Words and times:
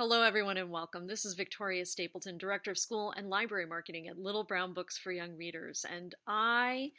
Hello, 0.00 0.22
everyone, 0.22 0.58
and 0.58 0.70
welcome. 0.70 1.08
This 1.08 1.24
is 1.24 1.34
Victoria 1.34 1.84
Stapleton, 1.84 2.38
Director 2.38 2.70
of 2.70 2.78
School 2.78 3.12
and 3.16 3.28
Library 3.28 3.66
Marketing 3.66 4.06
at 4.06 4.16
Little 4.16 4.44
Brown 4.44 4.72
Books 4.72 4.96
for 4.96 5.10
Young 5.10 5.36
Readers. 5.36 5.84
And 5.92 6.14
I, 6.24 6.92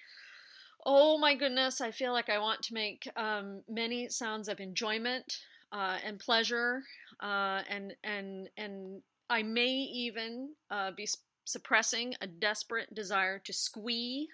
oh 0.86 1.18
my 1.18 1.34
goodness, 1.34 1.80
I 1.80 1.91
feel 1.91 2.12
like 2.12 2.27
I 2.27 2.39
want 2.39 2.62
to 2.64 2.73
make 2.73 3.09
um, 3.16 3.62
many 3.70 4.09
sounds 4.09 4.50
of 4.50 4.59
enjoyment 4.59 5.34
uh, 5.71 6.00
and 6.05 6.20
pleasure, 6.20 6.84
uh, 7.23 7.62
and 7.70 7.93
and 8.04 8.50
and 8.57 9.02
I 9.29 9.43
may 9.43 9.70
even 9.70 10.55
uh, 10.70 10.91
be 10.91 11.07
suppressing 11.45 12.16
a 12.20 12.27
desperate 12.27 12.93
desire 12.93 13.39
to 13.45 13.54
squee. 13.54 14.27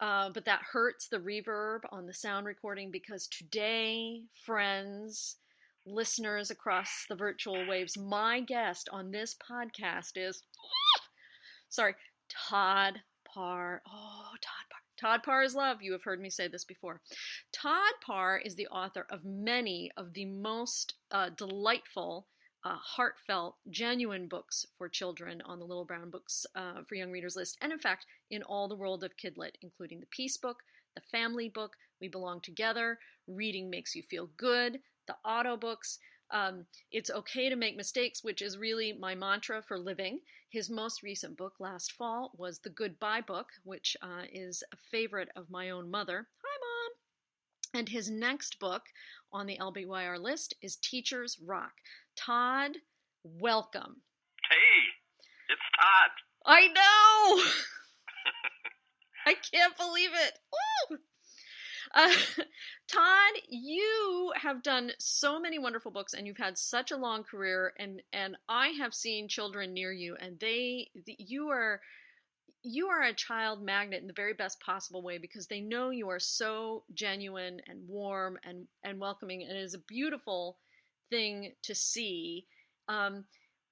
Uh, 0.00 0.28
but 0.28 0.44
that 0.44 0.60
hurts 0.70 1.08
the 1.08 1.16
reverb 1.16 1.78
on 1.90 2.04
the 2.04 2.12
sound 2.12 2.44
recording 2.44 2.90
because 2.90 3.26
today, 3.26 4.24
friends, 4.44 5.36
listeners 5.86 6.50
across 6.50 7.04
the 7.08 7.16
virtual 7.16 7.66
waves. 7.66 7.96
My 7.96 8.40
guest 8.40 8.88
on 8.92 9.10
this 9.10 9.34
podcast 9.34 10.12
is, 10.16 10.42
sorry, 11.68 11.94
Todd 12.28 13.00
Parr. 13.24 13.82
Oh, 13.86 14.30
Todd 14.40 14.66
Parr. 14.70 14.80
Todd 14.96 15.22
Parr 15.24 15.42
is 15.42 15.54
love. 15.54 15.82
You 15.82 15.92
have 15.92 16.04
heard 16.04 16.20
me 16.20 16.30
say 16.30 16.48
this 16.48 16.64
before. 16.64 17.00
Todd 17.52 17.92
Parr 18.04 18.38
is 18.38 18.54
the 18.54 18.68
author 18.68 19.06
of 19.10 19.24
many 19.24 19.90
of 19.96 20.14
the 20.14 20.24
most 20.24 20.94
uh, 21.10 21.30
delightful, 21.36 22.26
uh, 22.64 22.76
heartfelt, 22.76 23.56
genuine 23.68 24.28
books 24.28 24.64
for 24.78 24.88
children 24.88 25.42
on 25.44 25.58
the 25.58 25.66
Little 25.66 25.84
Brown 25.84 26.10
Books 26.10 26.46
uh, 26.54 26.82
for 26.88 26.94
Young 26.94 27.10
Readers 27.10 27.36
list, 27.36 27.58
and 27.60 27.72
in 27.72 27.78
fact, 27.78 28.06
in 28.30 28.42
all 28.44 28.68
the 28.68 28.76
world 28.76 29.04
of 29.04 29.16
Kidlit, 29.16 29.56
including 29.62 30.00
the 30.00 30.06
Peace 30.06 30.36
Book, 30.36 30.62
the 30.94 31.02
Family 31.10 31.48
Book, 31.48 31.76
We 32.00 32.08
Belong 32.08 32.40
Together, 32.40 32.98
Reading 33.26 33.68
Makes 33.68 33.94
You 33.94 34.02
Feel 34.02 34.30
Good, 34.36 34.80
the 35.06 35.16
Otto 35.24 35.56
books. 35.56 35.98
Um, 36.30 36.66
it's 36.90 37.10
okay 37.10 37.48
to 37.48 37.56
make 37.56 37.76
mistakes, 37.76 38.24
which 38.24 38.42
is 38.42 38.58
really 38.58 38.92
my 38.92 39.14
mantra 39.14 39.62
for 39.62 39.78
living. 39.78 40.20
His 40.50 40.70
most 40.70 41.02
recent 41.02 41.36
book 41.36 41.54
last 41.58 41.92
fall 41.92 42.32
was 42.36 42.58
The 42.58 42.70
Goodbye 42.70 43.20
Book, 43.20 43.48
which 43.64 43.96
uh, 44.02 44.22
is 44.32 44.62
a 44.72 44.76
favorite 44.90 45.28
of 45.36 45.50
my 45.50 45.70
own 45.70 45.90
mother. 45.90 46.26
Hi, 46.42 46.58
Mom! 46.60 47.80
And 47.80 47.88
his 47.88 48.10
next 48.10 48.58
book 48.58 48.82
on 49.32 49.46
the 49.46 49.58
LBYR 49.58 50.18
list 50.18 50.54
is 50.62 50.76
Teachers 50.76 51.38
Rock. 51.44 51.72
Todd, 52.16 52.76
welcome. 53.24 54.02
Hey, 54.48 54.80
it's 55.48 55.60
Todd. 55.76 56.10
I 56.46 56.68
know! 56.68 57.44
I 59.26 59.34
can't 59.34 59.76
believe 59.76 60.10
it. 60.12 60.38
Woo! 60.90 60.98
Uh, 61.94 62.12
Todd, 62.88 63.32
you 63.48 64.32
have 64.36 64.62
done 64.62 64.92
so 64.98 65.40
many 65.40 65.58
wonderful 65.58 65.92
books, 65.92 66.14
and 66.14 66.26
you've 66.26 66.36
had 66.36 66.58
such 66.58 66.90
a 66.90 66.96
long 66.96 67.24
career. 67.24 67.72
and 67.78 68.02
And 68.12 68.36
I 68.48 68.68
have 68.68 68.94
seen 68.94 69.28
children 69.28 69.72
near 69.72 69.92
you, 69.92 70.16
and 70.20 70.38
they, 70.40 70.90
you 71.06 71.48
are, 71.50 71.80
you 72.62 72.88
are 72.88 73.02
a 73.02 73.14
child 73.14 73.62
magnet 73.62 74.02
in 74.02 74.08
the 74.08 74.14
very 74.14 74.34
best 74.34 74.60
possible 74.60 75.02
way 75.02 75.18
because 75.18 75.46
they 75.48 75.60
know 75.60 75.90
you 75.90 76.08
are 76.10 76.20
so 76.20 76.84
genuine 76.94 77.60
and 77.68 77.86
warm 77.88 78.38
and 78.44 78.66
and 78.84 79.00
welcoming, 79.00 79.42
and 79.42 79.56
it 79.56 79.62
is 79.62 79.74
a 79.74 79.78
beautiful 79.88 80.58
thing 81.10 81.52
to 81.64 81.74
see. 81.74 82.46
Um, 82.88 83.26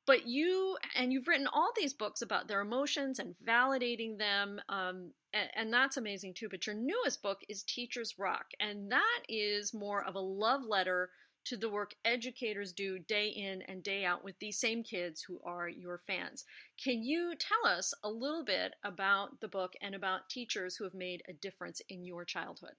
but 0.07 0.27
you 0.27 0.77
and 0.97 1.13
you've 1.13 1.29
written 1.29 1.49
all 1.53 1.73
these 1.77 1.95
books 1.95 2.23
about 2.23 2.49
their 2.49 2.61
emotions 2.61 3.19
and 3.19 3.35
validating 3.47 4.19
them 4.19 4.61
um, 4.69 5.13
and, 5.33 5.49
and, 5.55 5.73
that's 5.73 5.97
amazing 5.97 6.35
too 6.35 6.49
but 6.51 6.67
your 6.67 6.77
newest 6.77 7.23
book 7.23 7.39
is 7.49 7.63
teachers 7.63 8.15
rock 8.19 8.47
and 8.61 8.91
that 8.91 9.21
is 9.29 9.73
more 9.73 10.05
of 10.05 10.15
a 10.15 10.21
love 10.21 10.63
letter 10.69 11.11
to 11.45 11.57
the 11.57 11.69
work 11.69 11.95
educators 12.05 12.73
do 12.73 12.99
day 12.99 13.29
in 13.29 13.63
and 13.63 13.83
day 13.83 14.05
out 14.05 14.23
with 14.23 14.39
these 14.39 14.61
same 14.61 14.83
kids 14.83 15.23
who 15.23 15.41
are 15.45 15.69
your 15.69 16.01
fans. 16.07 16.45
Can 16.83 17.03
you 17.03 17.35
tell 17.39 17.67
us 17.71 17.93
a 18.05 18.11
little 18.11 18.45
bit 18.45 18.75
about 18.85 19.41
the 19.41 19.49
book 19.49 19.73
and 19.81 19.95
about 19.95 20.29
teachers 20.31 20.77
who 20.77 20.85
have 20.85 20.95
made 20.95 21.23
a 21.29 21.33
difference 21.33 21.81
in 21.89 22.05
your 22.05 22.25
childhood? 22.25 22.75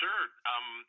Sure 0.00 0.26
um, 0.44 0.84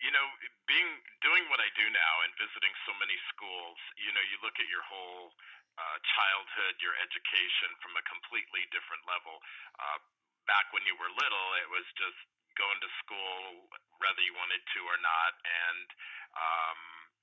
you 0.00 0.12
know, 0.12 0.26
being 0.64 0.88
doing 1.20 1.44
what 1.52 1.60
I 1.60 1.68
do 1.76 1.86
now 1.92 2.14
and 2.24 2.32
visiting 2.40 2.72
so 2.88 2.92
many 2.96 3.16
schools, 3.32 3.76
you 4.00 4.12
know, 4.16 4.24
you 4.32 4.40
look 4.40 4.56
at 4.56 4.68
your 4.72 4.84
whole 4.88 5.32
uh, 5.76 5.98
childhood, 6.16 6.80
your 6.80 6.96
education 7.00 7.70
from 7.84 7.96
a 7.96 8.04
completely 8.08 8.64
different 8.72 9.04
level. 9.04 9.40
Uh, 9.76 10.00
back 10.48 10.72
when 10.72 10.82
you 10.88 10.96
were 10.96 11.12
little, 11.12 11.48
it 11.60 11.68
was 11.68 11.84
just 12.00 12.18
going 12.56 12.80
to 12.80 12.90
school 13.04 13.68
whether 14.00 14.20
you 14.24 14.32
wanted 14.32 14.60
to 14.72 14.80
or 14.88 14.98
not, 15.04 15.32
and 15.44 15.86
um, 16.34 16.78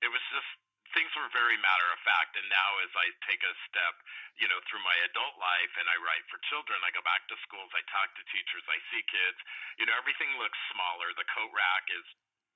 it 0.06 0.10
was 0.14 0.22
just 0.30 0.50
things 0.96 1.12
were 1.18 1.28
very 1.36 1.58
matter 1.60 1.90
of 1.92 2.00
fact. 2.06 2.38
And 2.38 2.48
now, 2.48 2.70
as 2.86 2.94
I 2.96 3.12
take 3.28 3.42
a 3.44 3.54
step, 3.68 3.96
you 4.40 4.48
know, 4.48 4.62
through 4.70 4.82
my 4.86 4.96
adult 5.10 5.36
life 5.42 5.74
and 5.82 5.86
I 5.90 5.98
write 6.00 6.24
for 6.32 6.40
children, 6.48 6.80
I 6.86 6.94
go 6.96 7.04
back 7.04 7.28
to 7.28 7.36
schools, 7.44 7.70
I 7.76 7.84
talk 7.92 8.14
to 8.16 8.24
teachers, 8.32 8.64
I 8.70 8.80
see 8.94 9.04
kids. 9.10 9.40
You 9.82 9.86
know, 9.90 9.98
everything 10.00 10.32
looks 10.40 10.58
smaller. 10.72 11.12
The 11.18 11.28
coat 11.34 11.52
rack 11.52 11.86
is 11.92 12.06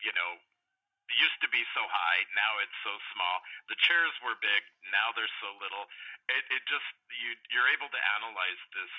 you 0.01 0.13
know, 0.13 0.37
used 1.17 1.39
to 1.43 1.49
be 1.51 1.63
so 1.75 1.83
high, 1.83 2.23
now 2.35 2.61
it's 2.63 2.79
so 2.83 2.93
small. 3.11 3.43
The 3.67 3.77
chairs 3.83 4.15
were 4.23 4.37
big, 4.39 4.61
now 4.91 5.11
they're 5.15 5.31
so 5.43 5.51
little. 5.59 5.87
It 6.31 6.43
it 6.51 6.63
just 6.67 6.87
you 7.21 7.35
you're 7.51 7.71
able 7.71 7.89
to 7.91 8.01
analyze 8.19 8.61
this 8.71 8.93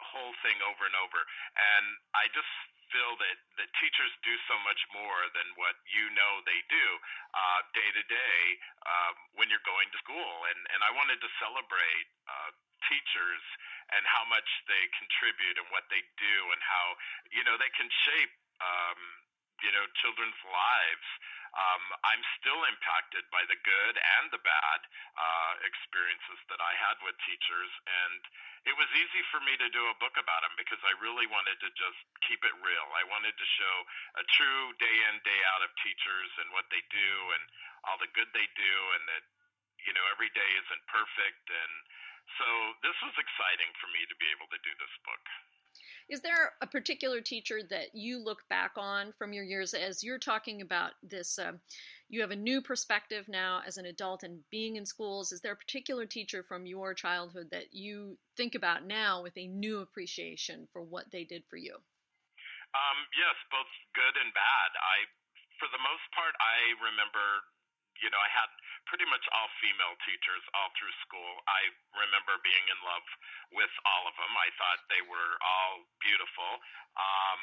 whole 0.00 0.34
thing 0.42 0.58
over 0.66 0.82
and 0.88 0.96
over. 0.98 1.20
And 1.54 1.86
I 2.16 2.26
just 2.32 2.50
feel 2.90 3.16
that 3.16 3.38
that 3.56 3.70
teachers 3.80 4.12
do 4.20 4.34
so 4.48 4.56
much 4.68 4.80
more 4.92 5.28
than 5.32 5.48
what 5.56 5.76
you 5.88 6.12
know 6.12 6.44
they 6.44 6.60
do 6.68 6.86
uh, 7.32 7.60
day 7.72 7.88
to 7.88 8.04
day 8.08 8.40
um, 8.84 9.14
when 9.40 9.48
you're 9.48 9.64
going 9.64 9.88
to 9.92 9.98
school. 10.00 10.34
And 10.48 10.60
and 10.72 10.80
I 10.84 10.90
wanted 10.96 11.20
to 11.20 11.30
celebrate 11.40 12.08
uh, 12.28 12.50
teachers 12.88 13.44
and 13.92 14.02
how 14.08 14.24
much 14.28 14.48
they 14.68 14.84
contribute 14.96 15.56
and 15.60 15.68
what 15.72 15.86
they 15.88 16.00
do 16.16 16.36
and 16.52 16.60
how 16.60 16.86
you 17.32 17.42
know 17.44 17.56
they 17.56 17.72
can 17.76 17.88
shape. 18.08 18.32
Um, 18.62 19.00
you 19.62 19.72
know 19.72 19.86
children's 20.02 20.38
lives. 20.46 21.08
Um, 21.52 21.84
I'm 22.00 22.24
still 22.40 22.64
impacted 22.64 23.28
by 23.28 23.44
the 23.44 23.60
good 23.60 23.94
and 24.00 24.32
the 24.32 24.40
bad 24.40 24.80
uh, 25.20 25.52
experiences 25.68 26.40
that 26.48 26.64
I 26.64 26.72
had 26.80 26.96
with 27.04 27.12
teachers, 27.28 27.72
and 27.84 28.20
it 28.64 28.72
was 28.72 28.88
easy 28.96 29.20
for 29.28 29.36
me 29.44 29.60
to 29.60 29.68
do 29.68 29.84
a 29.92 30.00
book 30.00 30.16
about 30.16 30.48
them 30.48 30.56
because 30.56 30.80
I 30.80 30.96
really 31.04 31.28
wanted 31.28 31.60
to 31.60 31.68
just 31.76 32.00
keep 32.24 32.40
it 32.40 32.56
real. 32.64 32.88
I 32.96 33.04
wanted 33.04 33.36
to 33.36 33.46
show 33.60 33.74
a 34.16 34.24
true 34.32 34.72
day 34.80 34.96
in 35.12 35.20
day 35.28 35.40
out 35.52 35.60
of 35.60 35.70
teachers 35.84 36.30
and 36.40 36.48
what 36.56 36.64
they 36.72 36.80
do 36.88 37.12
and 37.36 37.44
all 37.84 38.00
the 38.00 38.08
good 38.16 38.32
they 38.32 38.48
do, 38.56 38.74
and 38.96 39.04
that 39.12 39.24
you 39.84 39.92
know 39.92 40.04
every 40.08 40.32
day 40.32 40.50
isn't 40.56 40.82
perfect, 40.88 41.44
and 41.52 41.72
so 42.40 42.46
this 42.80 42.96
was 43.04 43.12
exciting 43.20 43.70
for 43.76 43.92
me 43.92 44.08
to 44.08 44.16
be 44.16 44.30
able 44.32 44.48
to 44.48 44.60
do 44.64 44.72
this 44.80 44.94
book. 45.04 45.24
Is 46.08 46.20
there 46.20 46.52
a 46.60 46.66
particular 46.66 47.20
teacher 47.20 47.60
that 47.70 47.94
you 47.94 48.18
look 48.18 48.48
back 48.48 48.72
on 48.76 49.12
from 49.18 49.32
your 49.32 49.44
years 49.44 49.74
as 49.74 50.02
you're 50.02 50.18
talking 50.18 50.60
about 50.60 50.92
this? 51.02 51.38
Uh, 51.38 51.52
you 52.08 52.20
have 52.20 52.30
a 52.30 52.36
new 52.36 52.60
perspective 52.60 53.26
now 53.28 53.62
as 53.66 53.78
an 53.78 53.86
adult 53.86 54.22
and 54.22 54.40
being 54.50 54.76
in 54.76 54.84
schools. 54.84 55.32
Is 55.32 55.40
there 55.40 55.52
a 55.52 55.56
particular 55.56 56.04
teacher 56.04 56.42
from 56.42 56.66
your 56.66 56.94
childhood 56.94 57.48
that 57.50 57.72
you 57.72 58.18
think 58.36 58.54
about 58.54 58.86
now 58.86 59.22
with 59.22 59.36
a 59.36 59.46
new 59.46 59.80
appreciation 59.80 60.68
for 60.72 60.82
what 60.82 61.10
they 61.10 61.24
did 61.24 61.42
for 61.48 61.56
you? 61.56 61.74
Um, 61.74 62.98
yes, 63.16 63.36
both 63.50 63.68
good 63.94 64.16
and 64.20 64.32
bad. 64.32 64.70
I, 64.76 65.08
for 65.60 65.68
the 65.72 65.80
most 65.80 66.04
part, 66.12 66.32
I 66.40 66.76
remember 66.84 67.44
you 68.02 68.10
know, 68.10 68.18
I 68.18 68.30
had 68.34 68.50
pretty 68.90 69.06
much 69.08 69.24
all 69.32 69.48
female 69.62 69.96
teachers 70.04 70.42
all 70.54 70.70
through 70.78 70.94
school. 71.06 71.32
I 71.48 71.70
remember 71.96 72.38
being 72.42 72.66
in 72.70 72.78
love 72.84 73.06
with 73.54 73.72
all 73.88 74.04
of 74.08 74.14
them. 74.18 74.32
I 74.34 74.48
thought 74.58 74.80
they 74.92 75.02
were 75.06 75.32
all 75.42 75.86
beautiful. 76.02 76.50
Um, 76.98 77.42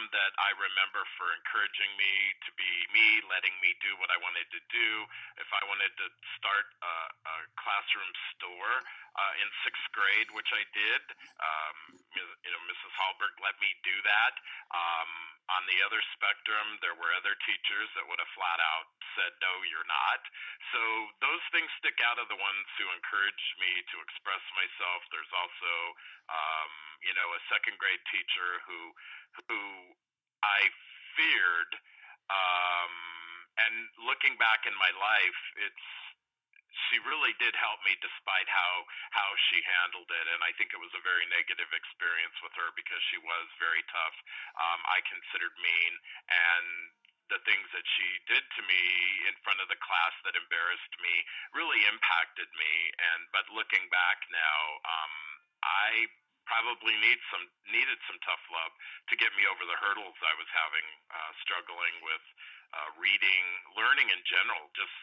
some 0.00 0.08
that 0.16 0.32
I 0.40 0.50
remember 0.56 1.04
for 1.20 1.28
encouraging 1.36 1.92
me 2.00 2.12
to 2.48 2.50
be 2.56 2.70
me, 2.96 3.20
letting 3.28 3.52
me 3.60 3.76
do 3.84 3.92
what 4.00 4.08
I 4.08 4.16
wanted 4.24 4.48
to 4.48 4.60
do. 4.72 4.88
If 5.36 5.50
I 5.52 5.60
wanted 5.68 5.92
to 6.00 6.06
start 6.40 6.66
a, 6.80 6.94
a 7.12 7.36
classroom 7.60 8.12
store 8.36 8.74
uh, 9.20 9.32
in 9.44 9.48
sixth 9.60 9.84
grade, 9.92 10.32
which 10.32 10.48
I 10.56 10.64
did, 10.72 11.02
um, 11.36 11.76
you 12.16 12.50
know, 12.50 12.62
Mrs. 12.64 12.92
Hallberg 12.96 13.36
let 13.44 13.56
me 13.60 13.68
do 13.84 13.96
that. 14.08 14.34
Um, 14.72 15.10
on 15.52 15.62
the 15.68 15.82
other 15.84 16.00
spectrum, 16.16 16.80
there 16.80 16.96
were 16.96 17.12
other 17.18 17.36
teachers 17.44 17.88
that 17.98 18.06
would 18.08 18.22
have 18.22 18.32
flat 18.38 18.60
out 18.62 18.88
said, 19.18 19.32
no, 19.42 19.52
you're 19.66 19.86
not. 19.90 20.22
So 20.70 20.80
those 21.18 21.42
things 21.50 21.70
stick 21.82 21.98
out 22.06 22.18
of 22.22 22.30
the 22.30 22.38
ones 22.38 22.66
who 22.78 22.86
encouraged 22.94 23.52
me 23.58 23.82
to 23.90 23.96
express 24.06 24.42
myself. 24.54 25.02
There's 25.10 25.34
also, 25.34 25.74
um, 26.30 26.72
you 27.02 27.14
know, 27.18 27.28
a 27.34 27.42
second 27.50 27.76
grade 27.82 28.02
teacher 28.10 28.62
who 28.70 28.94
who 29.46 29.62
I 30.42 30.60
feared. 31.18 31.72
Um, 32.30 32.94
and 33.58 33.74
looking 34.06 34.38
back 34.38 34.64
in 34.64 34.74
my 34.78 34.92
life, 34.94 35.40
it's 35.58 35.88
she 36.88 37.02
really 37.06 37.34
did 37.42 37.52
help 37.58 37.82
me 37.82 37.92
despite 37.98 38.46
how 38.46 38.72
how 39.10 39.30
she 39.50 39.58
handled 39.62 40.06
it 40.06 40.26
and 40.30 40.38
i 40.42 40.54
think 40.54 40.70
it 40.70 40.78
was 40.78 40.90
a 40.94 41.02
very 41.02 41.26
negative 41.28 41.66
experience 41.74 42.34
with 42.46 42.54
her 42.54 42.70
because 42.78 43.02
she 43.10 43.18
was 43.20 43.46
very 43.58 43.82
tough 43.90 44.16
um 44.54 44.80
i 44.86 45.02
considered 45.06 45.54
mean 45.60 45.92
and 46.30 46.94
the 47.30 47.40
things 47.46 47.64
that 47.70 47.86
she 47.96 48.08
did 48.26 48.42
to 48.58 48.62
me 48.66 48.82
in 49.30 49.34
front 49.46 49.62
of 49.62 49.70
the 49.70 49.78
class 49.78 50.12
that 50.26 50.34
embarrassed 50.34 50.94
me 50.98 51.14
really 51.54 51.78
impacted 51.86 52.50
me. 52.58 52.74
And 53.14 53.30
but 53.30 53.46
looking 53.54 53.86
back 53.88 54.18
now, 54.34 54.58
um, 54.82 55.14
I 55.62 56.10
probably 56.48 56.96
need 56.98 57.20
some 57.32 57.44
needed 57.68 57.98
some 58.08 58.18
tough 58.24 58.42
love 58.52 58.72
to 59.12 59.14
get 59.16 59.30
me 59.36 59.44
over 59.46 59.62
the 59.64 59.78
hurdles 59.80 60.16
I 60.22 60.34
was 60.36 60.48
having, 60.52 60.86
uh, 61.10 61.32
struggling 61.42 61.94
with 62.04 62.24
uh, 62.74 62.88
reading, 63.00 63.44
learning 63.74 64.08
in 64.10 64.20
general. 64.26 64.70
Just 64.76 64.94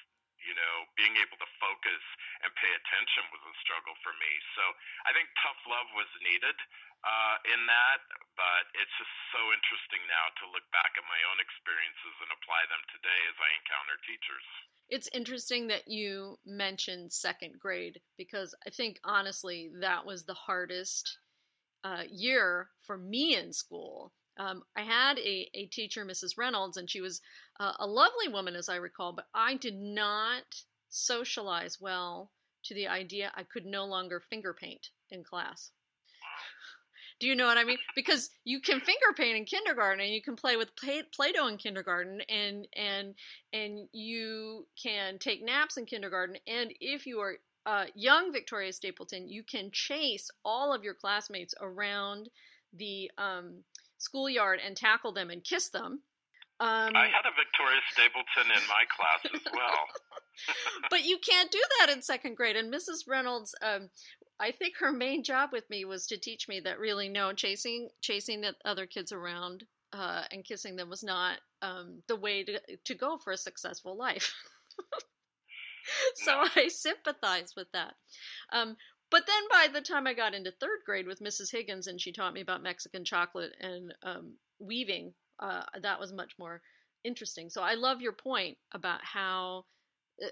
you 0.47 0.53
know, 0.53 0.75
being 0.95 1.17
able 1.19 1.35
to 1.41 1.49
focus 1.59 2.03
and 2.45 2.53
pay 2.55 2.71
attention 2.71 3.25
was 3.33 3.41
a 3.41 3.55
struggle 3.59 3.97
for 4.05 4.13
me. 4.15 4.31
So 4.55 4.63
I 5.03 5.11
think 5.11 5.27
tough 5.41 5.59
love 5.65 5.89
was 5.97 6.07
needed 6.23 6.55
uh, 7.03 7.35
in 7.51 7.61
that, 7.67 8.01
but 8.37 8.69
it's 8.77 8.95
just 8.95 9.15
so 9.33 9.41
interesting 9.51 10.01
now 10.07 10.29
to 10.39 10.43
look 10.53 10.65
back 10.71 10.93
at 10.95 11.05
my 11.05 11.21
own 11.33 11.41
experiences 11.41 12.15
and 12.21 12.29
apply 12.31 12.63
them 12.69 12.81
today 12.93 13.21
as 13.27 13.37
I 13.37 13.49
encounter 13.59 13.97
teachers. 14.05 14.47
It's 14.87 15.11
interesting 15.11 15.67
that 15.67 15.87
you 15.91 16.39
mentioned 16.47 17.11
second 17.11 17.59
grade 17.59 17.99
because 18.15 18.55
I 18.63 18.71
think 18.71 19.03
honestly 19.03 19.69
that 19.83 20.05
was 20.05 20.23
the 20.23 20.37
hardest 20.37 21.19
uh, 21.83 22.03
year 22.09 22.69
for 22.85 22.97
me 22.97 23.35
in 23.35 23.53
school. 23.53 24.13
Um, 24.37 24.63
I 24.75 24.81
had 24.81 25.17
a, 25.17 25.49
a 25.53 25.65
teacher, 25.67 26.05
Mrs. 26.05 26.37
Reynolds, 26.37 26.77
and 26.77 26.89
she 26.89 27.01
was 27.01 27.21
uh, 27.59 27.73
a 27.79 27.87
lovely 27.87 28.27
woman, 28.27 28.55
as 28.55 28.69
I 28.69 28.75
recall, 28.75 29.13
but 29.13 29.25
I 29.33 29.55
did 29.55 29.75
not 29.75 30.43
socialize 30.89 31.79
well 31.81 32.31
to 32.65 32.73
the 32.73 32.87
idea 32.87 33.31
I 33.35 33.43
could 33.43 33.65
no 33.65 33.85
longer 33.85 34.19
finger 34.19 34.53
paint 34.53 34.89
in 35.09 35.23
class. 35.23 35.71
Do 37.19 37.25
you 37.25 37.35
know 37.35 37.47
what 37.47 37.57
I 37.57 37.63
mean? 37.63 37.79
Because 37.95 38.29
you 38.43 38.61
can 38.61 38.79
finger 38.79 39.07
paint 39.15 39.37
in 39.37 39.45
kindergarten, 39.45 40.01
and 40.01 40.13
you 40.13 40.21
can 40.21 40.35
play 40.35 40.55
with 40.55 40.75
Play-Doh 40.75 41.47
in 41.47 41.57
kindergarten, 41.57 42.21
and 42.29 42.67
and 42.75 43.15
and 43.51 43.89
you 43.91 44.67
can 44.81 45.17
take 45.17 45.43
naps 45.43 45.77
in 45.77 45.87
kindergarten. 45.87 46.37
And 46.45 46.71
if 46.79 47.07
you 47.07 47.19
are 47.21 47.37
uh, 47.67 47.85
young 47.95 48.31
Victoria 48.31 48.71
Stapleton, 48.71 49.27
you 49.27 49.43
can 49.43 49.69
chase 49.71 50.31
all 50.45 50.73
of 50.73 50.85
your 50.85 50.93
classmates 50.93 51.53
around 51.59 52.29
the 52.73 53.11
um, 53.17 53.63
schoolyard 53.97 54.61
and 54.65 54.75
tackle 54.75 55.11
them 55.11 55.29
and 55.29 55.43
kiss 55.43 55.67
them. 55.69 56.01
Um, 56.59 56.95
I 56.95 57.07
had 57.07 57.25
a 57.27 57.35
Victoria 57.35 57.81
Stapleton 57.91 58.51
in 58.55 58.67
my 58.69 58.85
class 58.95 59.35
as 59.35 59.53
well. 59.53 59.85
but 60.89 61.03
you 61.03 61.17
can't 61.19 61.51
do 61.51 61.61
that 61.79 61.91
in 61.93 62.01
second 62.01 62.37
grade. 62.37 62.55
And 62.55 62.73
Mrs. 62.73 63.05
Reynolds, 63.05 63.53
um, 63.61 63.89
I 64.39 64.51
think 64.51 64.77
her 64.79 64.93
main 64.93 65.21
job 65.21 65.49
with 65.51 65.69
me 65.69 65.83
was 65.83 66.07
to 66.07 66.17
teach 66.17 66.47
me 66.47 66.61
that 66.61 66.79
really 66.79 67.09
no 67.09 67.33
chasing 67.33 67.89
chasing 68.01 68.41
the 68.41 68.55
other 68.63 68.85
kids 68.85 69.11
around 69.11 69.65
uh, 69.91 70.23
and 70.31 70.45
kissing 70.45 70.77
them 70.77 70.89
was 70.89 71.03
not 71.03 71.37
um, 71.61 72.01
the 72.07 72.15
way 72.15 72.43
to 72.45 72.59
to 72.85 72.95
go 72.95 73.17
for 73.17 73.33
a 73.33 73.37
successful 73.37 73.97
life. 73.97 74.33
so. 76.15 76.43
I 76.55 76.67
sympathize 76.67 77.53
with 77.55 77.67
that. 77.73 77.93
Um, 78.51 78.75
but 79.09 79.23
then 79.25 79.43
by 79.49 79.67
the 79.71 79.81
time 79.81 80.05
I 80.05 80.13
got 80.13 80.33
into 80.33 80.51
third 80.51 80.79
grade 80.85 81.07
with 81.07 81.21
Mrs. 81.21 81.51
Higgins 81.51 81.87
and 81.87 81.99
she 81.99 82.11
taught 82.11 82.33
me 82.33 82.41
about 82.41 82.63
Mexican 82.63 83.05
chocolate 83.05 83.53
and 83.59 83.93
um, 84.03 84.33
weaving, 84.59 85.13
uh, 85.39 85.63
that 85.81 85.99
was 85.99 86.11
much 86.11 86.33
more 86.37 86.61
interesting. 87.03 87.49
So 87.49 87.61
I 87.61 87.75
love 87.75 88.01
your 88.01 88.13
point 88.13 88.57
about 88.73 88.99
how 89.03 89.65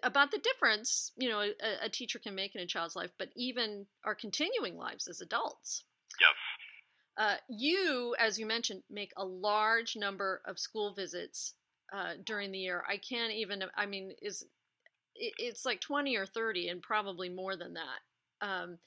about 0.01 0.31
the 0.31 0.39
difference 0.39 1.11
you 1.15 1.29
know 1.29 1.41
a, 1.41 1.85
a, 1.85 1.89
teacher 1.89 2.17
can 2.17 2.33
make 2.33 2.55
in 2.55 2.61
a 2.61 2.65
child's 2.65 2.95
life, 2.95 3.11
but 3.19 3.29
even 3.35 3.85
our 4.03 4.15
continuing 4.15 4.75
lives 4.77 5.07
as 5.07 5.21
adults. 5.21 5.83
Yes. 6.19 6.33
Uh, 7.17 7.37
you, 7.47 8.15
as 8.19 8.37
you 8.37 8.45
mentioned, 8.45 8.83
make 8.89 9.11
a 9.15 9.23
large 9.23 9.95
number 9.95 10.41
of 10.45 10.59
school 10.59 10.93
visits 10.93 11.53
uh, 11.93 12.13
during 12.25 12.51
the 12.51 12.59
year. 12.59 12.83
I 12.89 12.97
can't 12.97 13.31
even. 13.31 13.63
I 13.77 13.85
mean, 13.85 14.11
is 14.21 14.43
it's 15.15 15.65
like 15.65 15.81
twenty 15.81 16.15
or 16.15 16.25
thirty, 16.25 16.69
and 16.69 16.81
probably 16.81 17.29
more 17.29 17.55
than 17.55 17.73
that. 17.73 18.45
Um, 18.45 18.77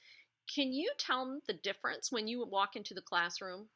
can 0.55 0.73
you 0.73 0.91
tell 0.99 1.25
them 1.25 1.41
the 1.47 1.55
difference 1.55 2.11
when 2.11 2.27
you 2.27 2.47
walk 2.47 2.77
into 2.77 2.95
the 2.95 3.03
classroom, 3.03 3.69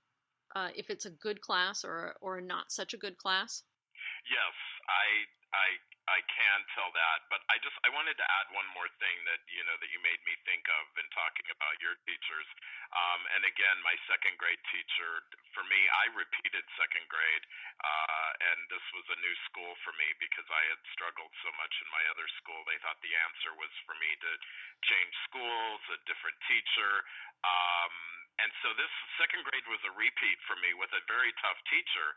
uh, 0.56 0.68
if 0.74 0.90
it's 0.90 1.06
a 1.06 1.10
good 1.10 1.40
class 1.40 1.84
or 1.84 2.14
or 2.20 2.40
not 2.40 2.72
such 2.72 2.94
a 2.94 2.98
good 2.98 3.16
class? 3.18 3.62
Yes, 4.30 4.54
I 4.88 5.06
I 5.52 5.68
I 6.10 6.18
can 6.26 6.58
tell 6.74 6.90
that, 6.90 7.18
but 7.30 7.44
I 7.46 7.60
just 7.62 7.76
I 7.86 7.90
wanted 7.94 8.18
to 8.18 8.26
add 8.26 8.50
one 8.50 8.66
more 8.74 8.90
thing 8.98 9.16
that 9.28 9.38
you 9.46 9.62
know 9.68 9.76
that 9.78 9.90
you 9.92 10.00
made 10.02 10.18
me 10.26 10.34
think 10.42 10.66
of 10.66 10.84
in 10.98 11.06
talking 11.14 11.46
about 11.52 11.78
your 11.78 11.94
teachers. 12.08 12.48
Um, 12.90 13.22
and 13.38 13.46
again, 13.46 13.78
my 13.86 13.94
second 14.10 14.34
grade 14.36 14.60
teacher 14.74 15.22
for 15.54 15.62
me, 15.70 15.80
I 16.02 16.10
repeated 16.16 16.64
second 16.74 17.06
grade, 17.06 17.44
uh, 17.84 18.30
and 18.52 18.58
this 18.68 18.82
was 18.96 19.06
a 19.14 19.18
new 19.22 19.36
school 19.48 19.72
for 19.86 19.94
me 19.94 20.08
because 20.18 20.48
I 20.50 20.62
had 20.74 20.80
struggled 20.90 21.32
so 21.44 21.50
much 21.60 21.74
in 21.78 21.88
my 21.94 22.04
other 22.10 22.26
school. 22.42 22.60
They 22.66 22.80
thought 22.82 22.98
the 23.00 23.16
answer 23.28 23.54
was 23.54 23.72
for 23.86 23.94
me 23.96 24.10
to 24.26 24.32
change 24.88 25.14
schools, 25.30 25.80
a 25.94 25.98
different 26.10 26.36
teacher. 26.50 27.06
Um, 27.46 27.94
and 28.42 28.50
so 28.62 28.74
this 28.74 28.90
second 29.22 29.46
grade 29.46 29.66
was 29.70 29.78
a 29.86 29.92
repeat 29.94 30.38
for 30.50 30.58
me 30.58 30.74
with 30.74 30.90
a 30.92 31.02
very 31.06 31.30
tough 31.38 31.58
teacher. 31.70 32.08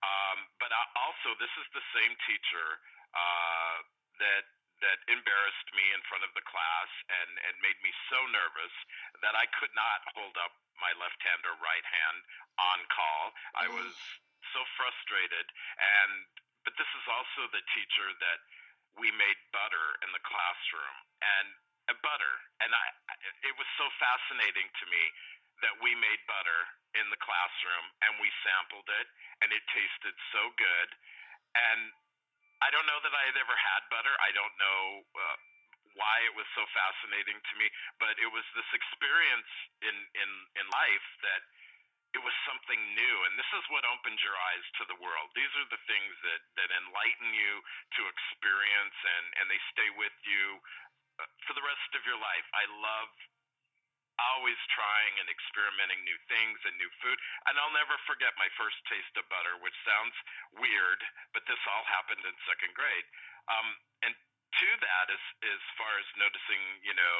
Um, 0.00 0.48
but 0.60 0.72
also, 0.96 1.36
this 1.36 1.52
is 1.60 1.66
the 1.76 1.84
same 1.92 2.12
teacher 2.24 2.66
uh, 3.12 3.76
that 4.20 4.44
that 4.80 4.96
embarrassed 5.12 5.68
me 5.76 5.84
in 5.92 6.00
front 6.08 6.24
of 6.24 6.32
the 6.32 6.44
class 6.48 6.90
and 7.08 7.30
and 7.48 7.54
made 7.60 7.76
me 7.84 7.92
so 8.08 8.20
nervous 8.32 8.74
that 9.20 9.36
I 9.36 9.44
could 9.60 9.72
not 9.76 10.00
hold 10.16 10.36
up 10.40 10.56
my 10.80 10.92
left 10.96 11.20
hand 11.20 11.44
or 11.44 11.52
right 11.60 11.84
hand 11.84 12.18
on 12.56 12.78
call. 12.88 13.24
I 13.60 13.68
was 13.68 13.92
so 14.56 14.64
frustrated 14.80 15.46
and 15.76 16.12
but 16.64 16.76
this 16.76 16.88
is 16.96 17.06
also 17.08 17.48
the 17.52 17.64
teacher 17.76 18.08
that 18.20 18.40
we 18.96 19.12
made 19.16 19.38
butter 19.52 20.00
in 20.04 20.10
the 20.16 20.24
classroom 20.24 20.96
and 21.20 21.48
uh, 21.92 21.96
butter 22.00 22.34
and 22.64 22.72
I 22.72 22.84
it 23.44 23.54
was 23.60 23.68
so 23.76 23.84
fascinating 24.00 24.64
to 24.64 24.84
me 24.88 25.02
that 25.64 25.76
we 25.80 25.94
made 25.96 26.20
butter 26.26 26.62
in 26.98 27.06
the 27.12 27.20
classroom 27.22 27.86
and 28.06 28.18
we 28.18 28.28
sampled 28.42 28.88
it 28.88 29.06
and 29.44 29.50
it 29.54 29.62
tasted 29.70 30.16
so 30.34 30.42
good. 30.58 30.88
And 31.56 31.92
I 32.60 32.68
don't 32.72 32.88
know 32.88 33.00
that 33.02 33.14
I 33.16 33.24
had 33.28 33.36
ever 33.40 33.56
had 33.56 33.82
butter. 33.88 34.12
I 34.20 34.30
don't 34.36 34.56
know 34.60 34.80
uh, 35.16 35.36
why 35.96 36.16
it 36.28 36.34
was 36.36 36.48
so 36.56 36.64
fascinating 36.76 37.38
to 37.40 37.54
me, 37.56 37.66
but 38.00 38.16
it 38.20 38.28
was 38.28 38.44
this 38.56 38.68
experience 38.72 39.50
in 39.84 39.96
in 39.96 40.30
in 40.60 40.66
life 40.72 41.08
that 41.24 41.42
it 42.16 42.22
was 42.22 42.34
something 42.44 42.80
new. 42.98 43.16
And 43.28 43.38
this 43.38 43.50
is 43.54 43.64
what 43.70 43.86
opens 43.86 44.18
your 44.24 44.34
eyes 44.52 44.66
to 44.80 44.84
the 44.90 44.98
world. 44.98 45.30
These 45.38 45.52
are 45.60 45.68
the 45.72 45.82
things 45.88 46.14
that 46.26 46.42
that 46.60 46.70
enlighten 46.74 47.30
you 47.32 47.52
to 47.98 48.02
experience 48.08 48.98
and 49.18 49.26
and 49.42 49.46
they 49.48 49.60
stay 49.72 49.90
with 49.96 50.16
you 50.28 50.46
uh, 51.20 51.28
for 51.48 51.54
the 51.56 51.64
rest 51.64 51.90
of 51.96 52.02
your 52.04 52.18
life. 52.20 52.46
I 52.54 52.66
love 52.80 53.10
always 54.34 54.58
trying 54.72 55.14
and 55.20 55.28
experimenting 55.28 56.00
new 56.04 56.18
things 56.28 56.58
and 56.68 56.74
new 56.76 56.90
food. 57.00 57.16
And 57.48 57.56
I'll 57.56 57.74
never 57.74 57.96
forget 58.04 58.36
my 58.36 58.48
first 58.60 58.76
taste 58.86 59.14
of 59.16 59.24
butter, 59.32 59.56
which 59.60 59.76
sounds 59.86 60.16
weird, 60.56 61.00
but 61.32 61.46
this 61.48 61.60
all 61.70 61.84
happened 61.88 62.22
in 62.24 62.34
second 62.44 62.72
grade. 62.76 63.06
Um, 63.48 63.68
and 64.04 64.12
to 64.12 64.68
that, 64.82 65.06
as 65.08 65.24
as 65.46 65.62
far 65.78 65.92
as 65.98 66.08
noticing, 66.18 66.62
you 66.82 66.94
know, 66.94 67.18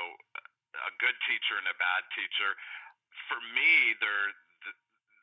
a 0.74 0.92
good 1.02 1.16
teacher 1.26 1.58
and 1.58 1.66
a 1.70 1.76
bad 1.78 2.02
teacher, 2.14 2.54
for 3.30 3.40
me, 3.54 3.94
the, 3.98 4.14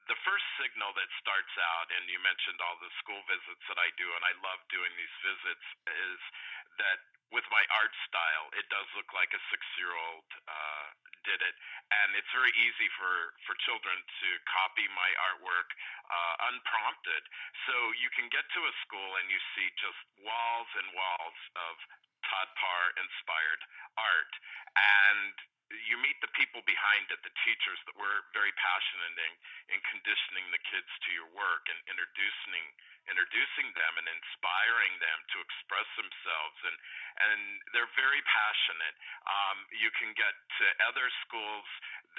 the 0.07 0.19
first 0.23 0.47
signal 0.59 0.95
that 0.95 1.09
starts 1.19 1.51
out, 1.59 1.87
and 1.91 2.07
you 2.07 2.19
mentioned 2.23 2.59
all 2.63 2.79
the 2.79 2.91
school 3.03 3.19
visits 3.27 3.63
that 3.67 3.79
I 3.79 3.91
do, 3.99 4.07
and 4.15 4.23
I 4.23 4.33
love 4.39 4.59
doing 4.71 4.91
these 4.95 5.15
visits, 5.23 5.67
is 5.87 6.19
that 6.79 6.99
my 7.57 7.65
art 7.73 7.93
style, 8.05 8.45
it 8.53 8.69
does 8.69 8.85
look 8.93 9.09
like 9.17 9.33
a 9.33 9.41
six-year-old 9.49 10.27
uh, 10.45 10.85
did 11.25 11.41
it, 11.41 11.55
and 11.89 12.13
it's 12.13 12.29
very 12.29 12.53
easy 12.61 12.85
for 13.01 13.33
for 13.49 13.57
children 13.65 13.97
to 13.97 14.29
copy 14.45 14.85
my 14.93 15.09
artwork 15.33 15.65
uh, 16.05 16.33
unprompted. 16.53 17.23
So 17.65 17.73
you 17.97 18.13
can 18.13 18.29
get 18.29 18.45
to 18.53 18.61
a 18.61 18.73
school 18.85 19.09
and 19.17 19.25
you 19.33 19.41
see 19.57 19.67
just 19.81 19.99
walls 20.21 20.69
and 20.77 20.87
walls 20.93 21.39
of 21.57 21.73
Todd 22.37 22.53
Parr 22.53 22.85
inspired 23.01 23.61
art, 23.97 24.33
and 24.77 25.33
you 25.89 25.97
meet 25.97 26.21
the 26.21 26.29
people 26.37 26.61
behind 26.69 27.09
it, 27.09 27.17
the 27.25 27.33
teachers 27.41 27.81
that 27.89 27.97
were 27.97 28.29
very 28.29 28.53
passionate 28.61 29.17
in, 29.17 29.33
in 29.73 29.79
conditioning 29.89 30.45
the 30.53 30.61
kids 30.69 30.85
to 31.01 31.09
your 31.17 31.25
work 31.33 31.65
and 31.65 31.81
introducing 31.89 32.65
introducing 33.09 33.71
them 33.73 33.93
and 33.97 34.05
inspiring 34.05 34.93
them 34.99 35.19
to 35.31 35.39
express 35.39 35.87
themselves 35.97 36.59
and 36.67 36.77
and 37.25 37.41
they're 37.73 37.89
very 37.97 38.21
passionate. 38.29 38.95
Um, 39.25 39.57
you 39.73 39.89
can 39.97 40.13
get 40.13 40.35
to 40.61 40.65
other 40.85 41.09
schools 41.25 41.65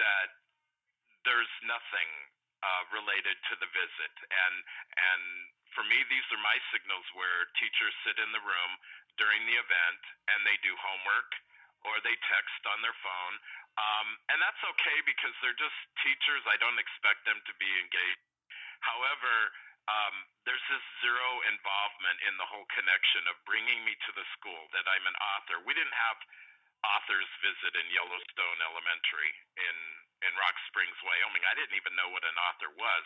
that 0.03 0.35
there's 1.23 1.53
nothing 1.63 2.09
uh, 2.63 2.83
related 2.91 3.37
to 3.49 3.53
the 3.59 3.69
visit 3.71 4.15
and 4.27 4.55
and 4.97 5.23
for 5.75 5.83
me 5.87 5.97
these 6.11 6.27
are 6.33 6.41
my 6.41 6.57
signals 6.73 7.05
where 7.15 7.47
teachers 7.59 7.95
sit 8.03 8.17
in 8.19 8.31
the 8.35 8.43
room 8.43 8.71
during 9.19 9.43
the 9.45 9.57
event 9.59 10.01
and 10.31 10.43
they 10.47 10.55
do 10.63 10.71
homework 10.79 11.29
or 11.87 11.95
they 12.03 12.15
text 12.27 12.61
on 12.67 12.79
their 12.83 12.95
phone. 12.99 13.35
Um, 13.79 14.07
and 14.31 14.39
that's 14.43 14.59
okay 14.75 14.97
because 15.07 15.31
they're 15.39 15.55
just 15.55 15.79
teachers. 16.03 16.43
I 16.43 16.59
don't 16.59 16.79
expect 16.79 17.23
them 17.23 17.39
to 17.39 17.53
be 17.55 17.69
engaged. 17.79 18.23
However, 18.83 19.31
um, 19.87 20.15
there's 20.43 20.63
this 20.67 20.85
zero 20.99 21.29
involvement 21.47 22.19
in 22.27 22.35
the 22.35 22.47
whole 22.47 22.67
connection 22.75 23.23
of 23.31 23.39
bringing 23.47 23.79
me 23.87 23.95
to 24.07 24.11
the 24.15 24.25
school 24.35 24.67
that 24.75 24.85
I'm 24.87 25.05
an 25.07 25.17
author. 25.35 25.63
We 25.63 25.73
didn't 25.75 25.95
have 25.95 26.19
authors 26.83 27.27
visit 27.43 27.75
in 27.75 27.87
Yellowstone 27.91 28.59
Elementary 28.63 29.31
in 29.59 29.75
in 30.23 30.31
Rock 30.35 30.55
Springs, 30.67 30.97
Wyoming. 31.03 31.43
I 31.47 31.55
didn't 31.55 31.77
even 31.79 31.95
know 31.95 32.11
what 32.11 32.25
an 32.27 32.37
author 32.51 32.71
was. 32.75 33.05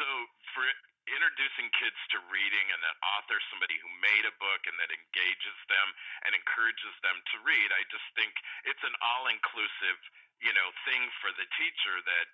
So 0.00 0.06
for 0.52 0.64
introducing 1.10 1.66
kids 1.76 1.98
to 2.14 2.18
reading 2.30 2.66
and 2.70 2.82
an 2.84 2.98
author, 3.18 3.40
somebody 3.50 3.74
who 3.80 3.90
made 3.98 4.24
a 4.28 4.34
book 4.38 4.62
and 4.68 4.76
that 4.78 4.92
engages 4.92 5.58
them 5.66 5.88
and 6.28 6.36
encourages 6.36 6.94
them 7.02 7.18
to 7.34 7.36
read, 7.42 7.68
I 7.74 7.82
just 7.90 8.06
think 8.14 8.32
it's 8.68 8.82
an 8.86 8.94
all-inclusive, 9.00 9.98
you 10.44 10.52
know, 10.54 10.68
thing 10.86 11.02
for 11.24 11.34
the 11.34 11.48
teacher 11.58 11.96
that 12.04 12.28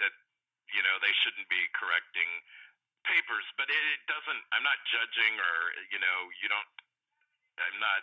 that 0.00 0.14
you 0.72 0.80
know 0.80 0.96
they 1.04 1.12
shouldn't 1.20 1.46
be 1.52 1.68
correcting 1.76 2.30
papers, 3.04 3.46
but 3.58 3.68
it, 3.68 3.82
it 3.98 4.02
doesn't. 4.06 4.42
I'm 4.54 4.64
not 4.64 4.78
judging, 4.88 5.34
or 5.38 5.54
you 5.90 6.00
know, 6.00 6.18
you 6.42 6.48
don't. 6.48 6.68
I'm 7.60 7.78
not 7.80 8.02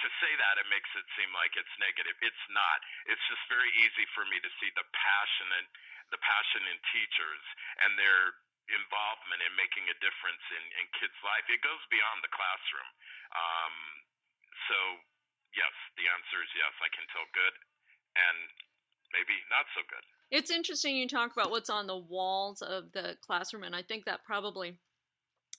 to 0.00 0.08
say 0.20 0.32
that 0.32 0.56
it 0.56 0.68
makes 0.72 0.88
it 0.96 1.04
seem 1.16 1.28
like 1.36 1.52
it's 1.60 1.76
negative. 1.76 2.16
It's 2.24 2.46
not. 2.52 2.78
It's 3.04 3.20
just 3.28 3.44
very 3.52 3.68
easy 3.84 4.08
for 4.16 4.24
me 4.28 4.40
to 4.40 4.50
see 4.60 4.72
the 4.72 4.86
passion 4.96 5.48
and 5.60 5.66
the 6.08 6.20
passion 6.24 6.64
in 6.72 6.76
teachers 6.90 7.44
and 7.84 8.00
their 8.00 8.40
involvement 8.72 9.44
in 9.44 9.52
making 9.60 9.84
a 9.92 9.96
difference 10.00 10.42
in, 10.56 10.64
in 10.80 10.84
kids' 10.96 11.16
life. 11.20 11.44
It 11.52 11.60
goes 11.60 11.82
beyond 11.92 12.24
the 12.24 12.32
classroom. 12.32 12.90
Um, 13.36 13.76
so, 14.72 14.78
yes, 15.52 15.74
the 16.00 16.06
answer 16.08 16.38
is 16.40 16.50
yes. 16.56 16.74
I 16.80 16.88
can 16.92 17.04
tell 17.12 17.26
good 17.36 17.54
and 18.16 18.38
maybe 19.12 19.36
not 19.52 19.68
so 19.76 19.84
good. 19.84 20.04
It's 20.30 20.50
interesting 20.50 20.96
you 20.96 21.10
talk 21.10 21.34
about 21.34 21.50
what's 21.50 21.70
on 21.70 21.90
the 21.90 21.98
walls 21.98 22.62
of 22.62 22.92
the 22.94 23.18
classroom, 23.20 23.66
and 23.66 23.74
I 23.74 23.82
think 23.82 24.06
that 24.06 24.22
probably 24.22 24.78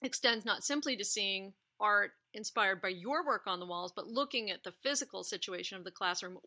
extends 0.00 0.44
not 0.44 0.64
simply 0.64 0.96
to 0.96 1.04
seeing 1.04 1.52
art 1.82 2.12
inspired 2.32 2.80
by 2.80 2.88
your 2.88 3.26
work 3.26 3.42
on 3.46 3.60
the 3.60 3.66
walls, 3.66 3.92
but 3.94 4.06
looking 4.06 4.50
at 4.50 4.62
the 4.64 4.72
physical 4.82 5.22
situation 5.22 5.76
of 5.76 5.84
the 5.84 5.90
classroom. 5.90 6.38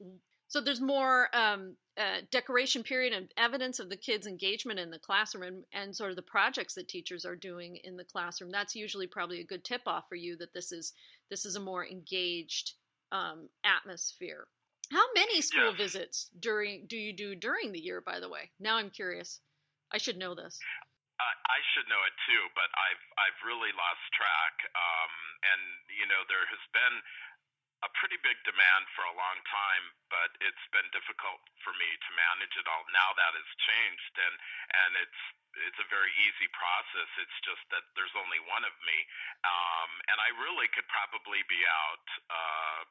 So 0.48 0.62
there's 0.62 0.82
more 0.82 1.30
um, 1.34 1.75
uh, 1.98 2.22
decoration 2.32 2.82
period 2.82 3.13
and 3.13 3.32
evidence 3.38 3.80
of 3.80 3.89
the 3.89 3.98
kids' 3.98 4.27
engagement 4.27 4.80
in 4.80 4.89
the 4.89 5.00
classroom 5.00 5.44
and, 5.44 5.63
and 5.74 5.96
sort 5.96 6.12
of 6.12 6.15
the 6.15 6.22
projects 6.22 6.75
that 6.75 6.88
teachers 6.88 7.25
are 7.25 7.36
doing 7.36 7.77
in 7.84 7.98
the 7.98 8.04
classroom. 8.04 8.51
That's 8.51 8.75
usually 8.75 9.08
probably 9.08 9.42
a 9.42 9.46
good 9.46 9.63
tip 9.63 9.82
off 9.86 10.06
for 10.08 10.15
you 10.15 10.38
that 10.38 10.54
this 10.54 10.72
is 10.72 10.94
this 11.30 11.46
is 11.46 11.56
a 11.56 11.60
more 11.60 11.86
engaged 11.86 12.74
um, 13.12 13.50
atmosphere. 13.63 14.48
How 14.92 15.06
many 15.15 15.42
school 15.42 15.72
yes. 15.72 15.77
visits 15.77 16.30
during 16.39 16.86
do 16.88 16.98
you 16.98 17.13
do 17.13 17.36
during 17.36 17.72
the 17.72 17.80
year? 17.80 18.01
By 18.01 18.20
the 18.20 18.30
way, 18.30 18.51
now 18.60 18.77
I'm 18.77 18.92
curious. 18.92 19.39
I 19.92 19.98
should 19.98 20.18
know 20.18 20.36
this. 20.36 20.60
I 21.22 21.60
should 21.72 21.88
know 21.88 22.04
it 22.04 22.16
too, 22.28 22.44
but 22.58 22.68
I've 22.76 23.06
I've 23.16 23.40
really 23.48 23.72
lost 23.80 24.04
track. 24.12 24.56
Um, 24.76 25.14
and 25.56 25.62
you 25.96 26.08
know, 26.12 26.28
there 26.28 26.44
has 26.52 26.64
been 26.76 26.96
a 27.84 27.90
pretty 28.02 28.18
big 28.26 28.36
demand 28.44 28.90
for 28.98 29.06
a 29.08 29.16
long 29.16 29.38
time, 29.48 29.86
but 30.12 30.34
it's 30.44 30.66
been 30.76 30.88
difficult 30.92 31.40
for 31.64 31.72
me 31.78 31.88
to 31.88 32.10
manage 32.18 32.56
it 32.60 32.68
all. 32.68 32.84
Now 32.92 33.16
that 33.16 33.32
has 33.32 33.50
changed, 33.64 34.14
and 34.20 34.36
and 34.84 34.92
it's 35.00 35.22
it's 35.72 35.80
a 35.80 35.88
very 35.88 36.12
easy 36.28 36.52
process. 36.52 37.08
It's 37.22 37.40
just 37.48 37.64
that 37.72 37.88
there's 37.96 38.16
only 38.20 38.44
one 38.52 38.68
of 38.68 38.76
me, 38.84 38.98
um, 39.48 39.92
and 40.12 40.18
I 40.20 40.36
really 40.44 40.68
could 40.76 40.88
probably 40.92 41.48
be 41.48 41.62
out. 41.64 42.08
Uh, 42.28 42.82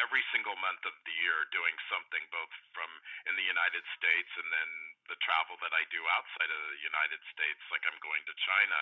every 0.00 0.24
single 0.32 0.56
month 0.60 0.80
of 0.88 0.94
the 1.04 1.14
year 1.20 1.44
doing 1.52 1.76
something 1.92 2.24
both 2.32 2.52
from 2.72 2.88
in 3.28 3.34
the 3.36 3.44
United 3.44 3.84
States 3.96 4.30
and 4.40 4.48
then 4.48 4.70
the 5.10 5.18
travel 5.20 5.58
that 5.60 5.72
I 5.74 5.84
do 5.92 6.00
outside 6.16 6.48
of 6.48 6.60
the 6.72 6.80
United 6.80 7.20
States 7.34 7.60
like 7.68 7.84
I'm 7.84 7.98
going 8.00 8.22
to 8.24 8.34
China 8.46 8.78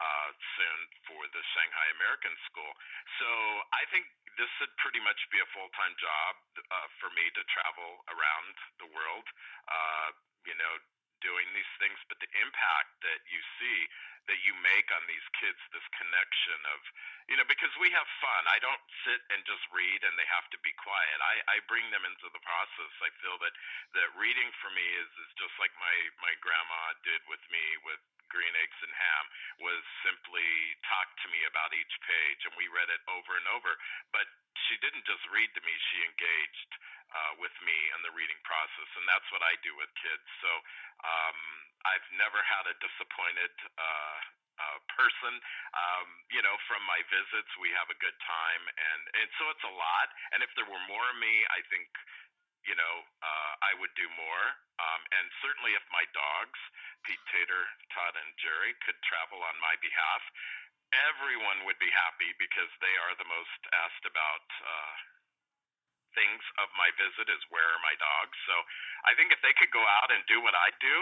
uh 0.00 0.28
soon 0.56 0.78
for 1.08 1.20
the 1.32 1.42
Shanghai 1.56 1.88
American 1.96 2.34
School. 2.50 2.72
So 3.20 3.28
I 3.72 3.88
think 3.88 4.04
this 4.36 4.50
would 4.60 4.72
pretty 4.80 5.00
much 5.00 5.20
be 5.32 5.40
a 5.40 5.48
full-time 5.56 5.94
job 5.96 6.32
uh 6.60 6.88
for 7.00 7.08
me 7.16 7.24
to 7.34 7.42
travel 7.48 8.04
around 8.12 8.54
the 8.82 8.88
world 8.92 9.26
uh 9.70 10.12
you 10.44 10.56
know 10.56 10.74
doing 11.20 11.46
these 11.54 11.72
things 11.80 11.96
but 12.08 12.18
the 12.20 12.30
impact 12.40 12.90
that 13.04 13.20
you 13.28 13.40
see 13.60 13.78
that 14.28 14.40
you 14.44 14.52
make 14.60 14.88
on 14.92 15.02
these 15.08 15.24
kids 15.40 15.58
this 15.72 15.86
connection 15.96 16.58
of 16.74 16.78
you 17.30 17.36
know 17.38 17.46
because 17.48 17.72
we 17.80 17.88
have 17.94 18.06
fun. 18.20 18.42
I 18.50 18.58
don't 18.60 18.82
sit 19.06 19.22
and 19.32 19.40
just 19.46 19.62
read 19.72 20.02
and 20.04 20.14
they 20.18 20.28
have 20.28 20.46
to 20.52 20.58
be 20.60 20.74
quiet. 20.76 21.18
I 21.22 21.56
i 21.56 21.56
bring 21.70 21.88
them 21.94 22.04
into 22.04 22.28
the 22.30 22.42
process. 22.42 22.92
I 23.00 23.10
feel 23.22 23.38
that 23.40 23.54
that 23.96 24.10
reading 24.18 24.50
for 24.60 24.70
me 24.74 24.86
is 25.00 25.10
is 25.26 25.32
just 25.40 25.54
like 25.62 25.72
my 25.78 25.96
my 26.20 26.34
grandma 26.44 26.94
did 27.06 27.22
with 27.30 27.42
me 27.48 27.64
with 27.86 28.02
green 28.30 28.54
eggs 28.62 28.78
and 28.80 28.94
ham 28.94 29.24
was 29.60 29.82
simply 30.06 30.48
talk 30.86 31.10
to 31.20 31.28
me 31.34 31.42
about 31.50 31.74
each 31.76 31.94
page 32.06 32.40
and 32.46 32.54
we 32.56 32.70
read 32.72 32.88
it 32.88 33.02
over 33.10 33.36
and 33.36 33.46
over 33.52 33.74
but 34.14 34.26
she 34.70 34.78
didn't 34.80 35.04
just 35.04 35.22
read 35.34 35.50
to 35.52 35.62
me 35.66 35.74
she 35.92 35.98
engaged 36.06 36.72
uh, 37.10 37.32
with 37.42 37.54
me 37.66 37.78
in 37.98 38.00
the 38.06 38.14
reading 38.14 38.38
process 38.46 38.90
and 38.96 39.04
that's 39.10 39.26
what 39.34 39.42
i 39.42 39.54
do 39.66 39.74
with 39.76 39.90
kids 39.98 40.26
so 40.40 40.50
um, 41.04 41.38
I've 41.88 42.08
never 42.20 42.40
had 42.44 42.68
a 42.68 42.76
disappointed 42.76 43.52
uh, 43.80 44.18
uh, 44.60 44.78
person. 44.92 45.32
Um, 45.72 46.08
you 46.28 46.44
know, 46.44 46.52
from 46.68 46.84
my 46.84 47.00
visits, 47.08 47.48
we 47.56 47.72
have 47.72 47.88
a 47.88 47.98
good 47.98 48.16
time, 48.20 48.62
and 48.68 49.02
and 49.16 49.28
so 49.40 49.48
it's 49.48 49.64
a 49.64 49.74
lot. 49.74 50.08
And 50.36 50.44
if 50.44 50.52
there 50.56 50.68
were 50.68 50.82
more 50.90 51.06
of 51.08 51.16
me, 51.16 51.32
I 51.48 51.64
think, 51.72 51.88
you 52.64 52.76
know, 52.76 52.94
uh, 53.24 53.52
I 53.64 53.72
would 53.80 53.92
do 53.96 54.08
more. 54.16 54.44
Um, 54.80 55.02
and 55.16 55.26
certainly, 55.44 55.76
if 55.76 55.84
my 55.92 56.04
dogs, 56.16 56.60
Pete 57.04 57.22
Tater, 57.32 57.64
Todd, 57.92 58.14
and 58.16 58.30
Jerry, 58.40 58.72
could 58.84 58.96
travel 59.04 59.40
on 59.44 59.56
my 59.60 59.76
behalf, 59.80 60.22
everyone 61.12 61.64
would 61.68 61.78
be 61.78 61.92
happy 61.92 62.32
because 62.40 62.70
they 62.80 62.94
are 63.08 63.14
the 63.20 63.28
most 63.28 63.60
asked 63.86 64.06
about. 64.08 64.46
Uh, 64.60 64.94
things 66.14 66.42
of 66.58 66.66
my 66.74 66.90
visit 66.98 67.30
is 67.30 67.38
where 67.54 67.66
are 67.70 67.82
my 67.86 67.94
dogs. 67.98 68.34
So 68.50 68.54
I 69.06 69.14
think 69.14 69.30
if 69.30 69.38
they 69.46 69.54
could 69.54 69.70
go 69.70 69.82
out 70.02 70.10
and 70.10 70.22
do 70.26 70.42
what 70.42 70.58
I 70.58 70.74
do, 70.82 70.96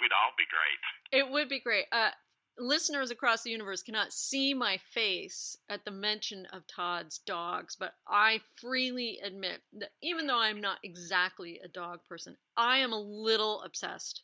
we'd 0.00 0.12
all 0.12 0.36
be 0.36 0.48
great. 0.48 0.82
It 1.12 1.26
would 1.28 1.48
be 1.48 1.60
great. 1.60 1.88
Uh, 1.92 2.12
listeners 2.58 3.10
across 3.10 3.42
the 3.42 3.50
universe 3.50 3.82
cannot 3.82 4.12
see 4.12 4.54
my 4.54 4.78
face 4.92 5.56
at 5.68 5.84
the 5.84 5.90
mention 5.90 6.46
of 6.52 6.66
Todd's 6.66 7.18
dogs, 7.18 7.76
but 7.76 7.94
I 8.06 8.40
freely 8.60 9.20
admit 9.22 9.60
that 9.74 9.90
even 10.02 10.26
though 10.26 10.38
I'm 10.38 10.60
not 10.60 10.78
exactly 10.82 11.60
a 11.64 11.68
dog 11.68 12.00
person, 12.08 12.36
I 12.56 12.78
am 12.78 12.92
a 12.92 13.00
little 13.00 13.62
obsessed 13.62 14.22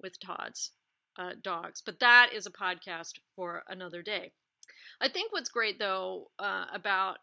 with 0.00 0.20
Todd's 0.20 0.72
uh, 1.18 1.32
dogs. 1.42 1.82
But 1.84 2.00
that 2.00 2.30
is 2.34 2.46
a 2.46 2.50
podcast 2.50 3.18
for 3.36 3.62
another 3.68 4.02
day. 4.02 4.32
I 5.00 5.08
think 5.08 5.32
what's 5.32 5.50
great 5.50 5.78
though 5.78 6.30
uh, 6.38 6.66
about 6.72 7.18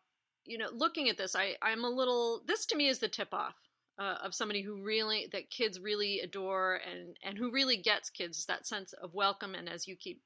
you 0.45 0.57
know 0.57 0.69
looking 0.71 1.09
at 1.09 1.17
this, 1.17 1.35
I 1.35 1.55
I'm 1.61 1.83
a 1.83 1.89
little. 1.89 2.41
This 2.45 2.65
to 2.67 2.75
me 2.75 2.89
is 2.89 2.99
the 2.99 3.07
tip 3.07 3.33
off 3.33 3.55
uh, 3.99 4.15
of 4.23 4.33
somebody 4.33 4.61
who 4.61 4.81
really 4.81 5.27
that 5.31 5.49
kids 5.49 5.79
really 5.79 6.21
adore 6.21 6.79
and 6.89 7.17
and 7.23 7.37
who 7.37 7.51
really 7.51 7.77
gets 7.77 8.09
kids 8.09 8.45
that 8.45 8.65
sense 8.65 8.93
of 8.93 9.13
welcome 9.13 9.55
and 9.55 9.67
as 9.69 9.87
you 9.87 9.95
keep 9.95 10.21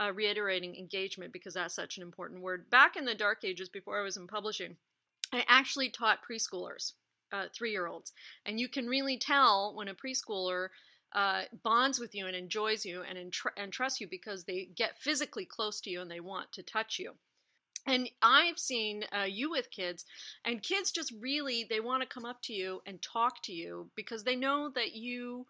uh, 0.00 0.12
reiterating 0.12 0.76
engagement 0.76 1.32
because 1.32 1.54
that's 1.54 1.74
such 1.74 1.96
an 1.96 2.02
important 2.02 2.40
word. 2.40 2.68
Back 2.70 2.96
in 2.96 3.04
the 3.04 3.14
dark 3.14 3.44
ages, 3.44 3.68
before 3.68 3.98
I 3.98 4.02
was 4.02 4.16
in 4.16 4.26
publishing, 4.26 4.76
I 5.32 5.44
actually 5.48 5.90
taught 5.90 6.24
preschoolers, 6.28 6.92
uh, 7.32 7.46
three 7.54 7.70
year 7.70 7.86
olds, 7.86 8.12
and 8.46 8.60
you 8.60 8.68
can 8.68 8.86
really 8.86 9.18
tell 9.18 9.74
when 9.74 9.88
a 9.88 9.94
preschooler. 9.94 10.68
Uh, 11.12 11.44
bonds 11.62 12.00
with 12.00 12.12
you 12.12 12.26
and 12.26 12.34
enjoys 12.34 12.84
you 12.84 13.02
and, 13.02 13.16
entr- 13.16 13.52
and 13.56 13.72
trusts 13.72 14.00
you 14.00 14.08
because 14.08 14.42
they 14.42 14.68
get 14.74 14.98
physically 14.98 15.44
close 15.44 15.80
to 15.80 15.88
you 15.88 16.00
and 16.00 16.10
they 16.10 16.18
want 16.18 16.50
to 16.50 16.60
touch 16.60 16.98
you 16.98 17.12
and 17.86 18.10
i've 18.22 18.58
seen 18.58 19.04
uh, 19.16 19.22
you 19.22 19.50
with 19.50 19.70
kids 19.70 20.04
and 20.44 20.62
kids 20.62 20.90
just 20.90 21.12
really 21.20 21.66
they 21.68 21.80
want 21.80 22.02
to 22.02 22.08
come 22.08 22.24
up 22.24 22.40
to 22.42 22.52
you 22.52 22.80
and 22.86 23.00
talk 23.02 23.42
to 23.42 23.52
you 23.52 23.88
because 23.94 24.24
they 24.24 24.36
know 24.36 24.70
that 24.74 24.94
you 24.94 25.46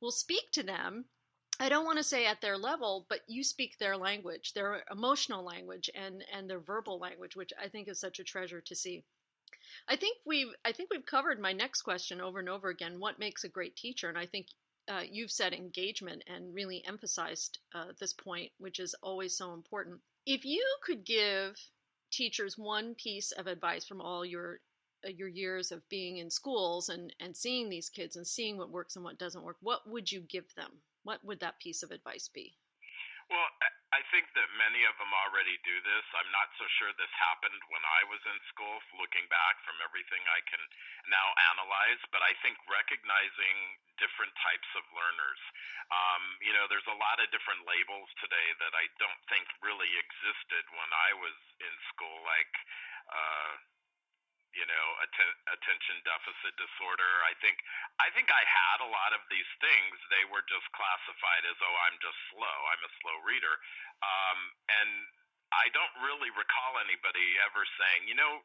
will 0.00 0.10
speak 0.10 0.50
to 0.52 0.62
them 0.62 1.04
i 1.60 1.68
don't 1.68 1.84
want 1.84 1.98
to 1.98 2.04
say 2.04 2.26
at 2.26 2.40
their 2.40 2.56
level 2.58 3.06
but 3.08 3.20
you 3.26 3.42
speak 3.42 3.78
their 3.78 3.96
language 3.96 4.52
their 4.54 4.82
emotional 4.90 5.44
language 5.44 5.90
and 5.94 6.24
and 6.32 6.48
their 6.48 6.60
verbal 6.60 6.98
language 6.98 7.36
which 7.36 7.52
i 7.62 7.68
think 7.68 7.88
is 7.88 8.00
such 8.00 8.18
a 8.18 8.24
treasure 8.24 8.60
to 8.60 8.74
see 8.74 9.04
i 9.88 9.96
think 9.96 10.16
we've 10.26 10.52
i 10.64 10.72
think 10.72 10.90
we've 10.90 11.06
covered 11.06 11.40
my 11.40 11.52
next 11.52 11.82
question 11.82 12.20
over 12.20 12.38
and 12.38 12.48
over 12.48 12.68
again 12.68 12.98
what 12.98 13.18
makes 13.18 13.44
a 13.44 13.48
great 13.48 13.76
teacher 13.76 14.08
and 14.08 14.18
i 14.18 14.26
think 14.26 14.46
uh, 14.88 15.02
you've 15.10 15.30
said 15.30 15.52
engagement 15.52 16.22
and 16.26 16.54
really 16.54 16.84
emphasized 16.86 17.58
uh, 17.74 17.86
this 17.98 18.12
point, 18.12 18.50
which 18.58 18.78
is 18.78 18.94
always 19.02 19.36
so 19.36 19.52
important. 19.52 20.00
If 20.26 20.44
you 20.44 20.64
could 20.82 21.04
give 21.04 21.56
teachers 22.12 22.56
one 22.56 22.94
piece 22.94 23.32
of 23.32 23.46
advice 23.46 23.84
from 23.84 24.00
all 24.00 24.24
your 24.24 24.60
uh, 25.04 25.10
your 25.10 25.28
years 25.28 25.72
of 25.72 25.88
being 25.88 26.18
in 26.18 26.30
schools 26.30 26.88
and 26.88 27.12
and 27.20 27.36
seeing 27.36 27.68
these 27.68 27.88
kids 27.88 28.16
and 28.16 28.26
seeing 28.26 28.56
what 28.56 28.70
works 28.70 28.96
and 28.96 29.04
what 29.04 29.18
doesn't 29.18 29.42
work, 29.42 29.56
what 29.60 29.88
would 29.88 30.10
you 30.10 30.20
give 30.20 30.54
them? 30.54 30.70
What 31.06 31.22
would 31.22 31.38
that 31.38 31.62
piece 31.62 31.86
of 31.86 31.94
advice 31.94 32.26
be? 32.26 32.58
Well, 33.30 33.46
I 33.90 34.02
think 34.14 34.30
that 34.38 34.46
many 34.54 34.86
of 34.86 34.94
them 35.02 35.10
already 35.10 35.58
do 35.66 35.76
this. 35.82 36.06
I'm 36.14 36.30
not 36.30 36.46
so 36.58 36.66
sure 36.78 36.94
this 36.94 37.10
happened 37.14 37.58
when 37.74 37.82
I 37.82 38.06
was 38.06 38.22
in 38.22 38.38
school, 38.50 38.78
looking 38.98 39.26
back 39.26 39.58
from 39.66 39.78
everything 39.82 40.22
I 40.30 40.42
can 40.46 40.62
now 41.10 41.34
analyze, 41.54 41.98
but 42.14 42.22
I 42.22 42.38
think 42.42 42.54
recognizing 42.70 43.56
different 43.98 44.30
types 44.42 44.70
of 44.78 44.86
learners. 44.94 45.42
Um, 45.90 46.22
you 46.42 46.54
know, 46.54 46.70
there's 46.70 46.86
a 46.86 46.98
lot 47.02 47.18
of 47.18 47.30
different 47.34 47.66
labels 47.66 48.10
today 48.22 48.48
that 48.62 48.74
I 48.78 48.86
don't 49.02 49.22
think 49.26 49.46
really 49.58 49.90
existed 49.90 50.62
when 50.70 50.90
I 50.90 51.10
was 51.18 51.38
in 51.62 51.74
school, 51.90 52.18
like, 52.26 52.54
uh, 53.10 53.52
you 54.56 54.66
know, 54.66 54.86
att- 55.04 55.38
attention 55.52 56.00
deficit 56.02 56.56
disorder. 56.56 57.12
I 57.28 57.36
think 57.44 57.60
I 58.00 58.08
think 58.16 58.32
I 58.32 58.42
had 58.42 58.78
a 58.82 58.90
lot 58.90 59.12
of 59.12 59.22
these 59.28 59.48
things. 59.60 59.94
They 60.08 60.24
were 60.32 60.42
just 60.48 60.66
classified 60.72 61.44
as, 61.44 61.56
oh, 61.60 61.76
I'm 61.86 61.96
just 62.00 62.18
slow. 62.32 62.58
I'm 62.72 62.82
a 62.82 62.92
slow 63.04 63.16
reader, 63.28 63.54
um, 64.00 64.38
and 64.80 64.90
I 65.52 65.70
don't 65.70 65.94
really 66.02 66.32
recall 66.34 66.80
anybody 66.82 67.38
ever 67.46 67.62
saying, 67.78 68.08
you 68.10 68.16
know, 68.18 68.42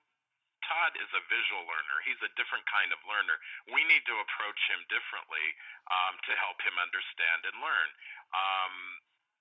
Todd 0.70 0.94
is 1.02 1.10
a 1.18 1.24
visual 1.28 1.66
learner. 1.66 1.98
He's 2.06 2.22
a 2.22 2.32
different 2.38 2.66
kind 2.70 2.94
of 2.94 3.02
learner. 3.10 3.38
We 3.74 3.82
need 3.90 4.06
to 4.06 4.16
approach 4.22 4.62
him 4.70 4.86
differently 4.94 5.46
um, 5.90 6.22
to 6.30 6.32
help 6.38 6.62
him 6.62 6.78
understand 6.78 7.50
and 7.50 7.58
learn. 7.58 7.90
Um, 8.32 8.74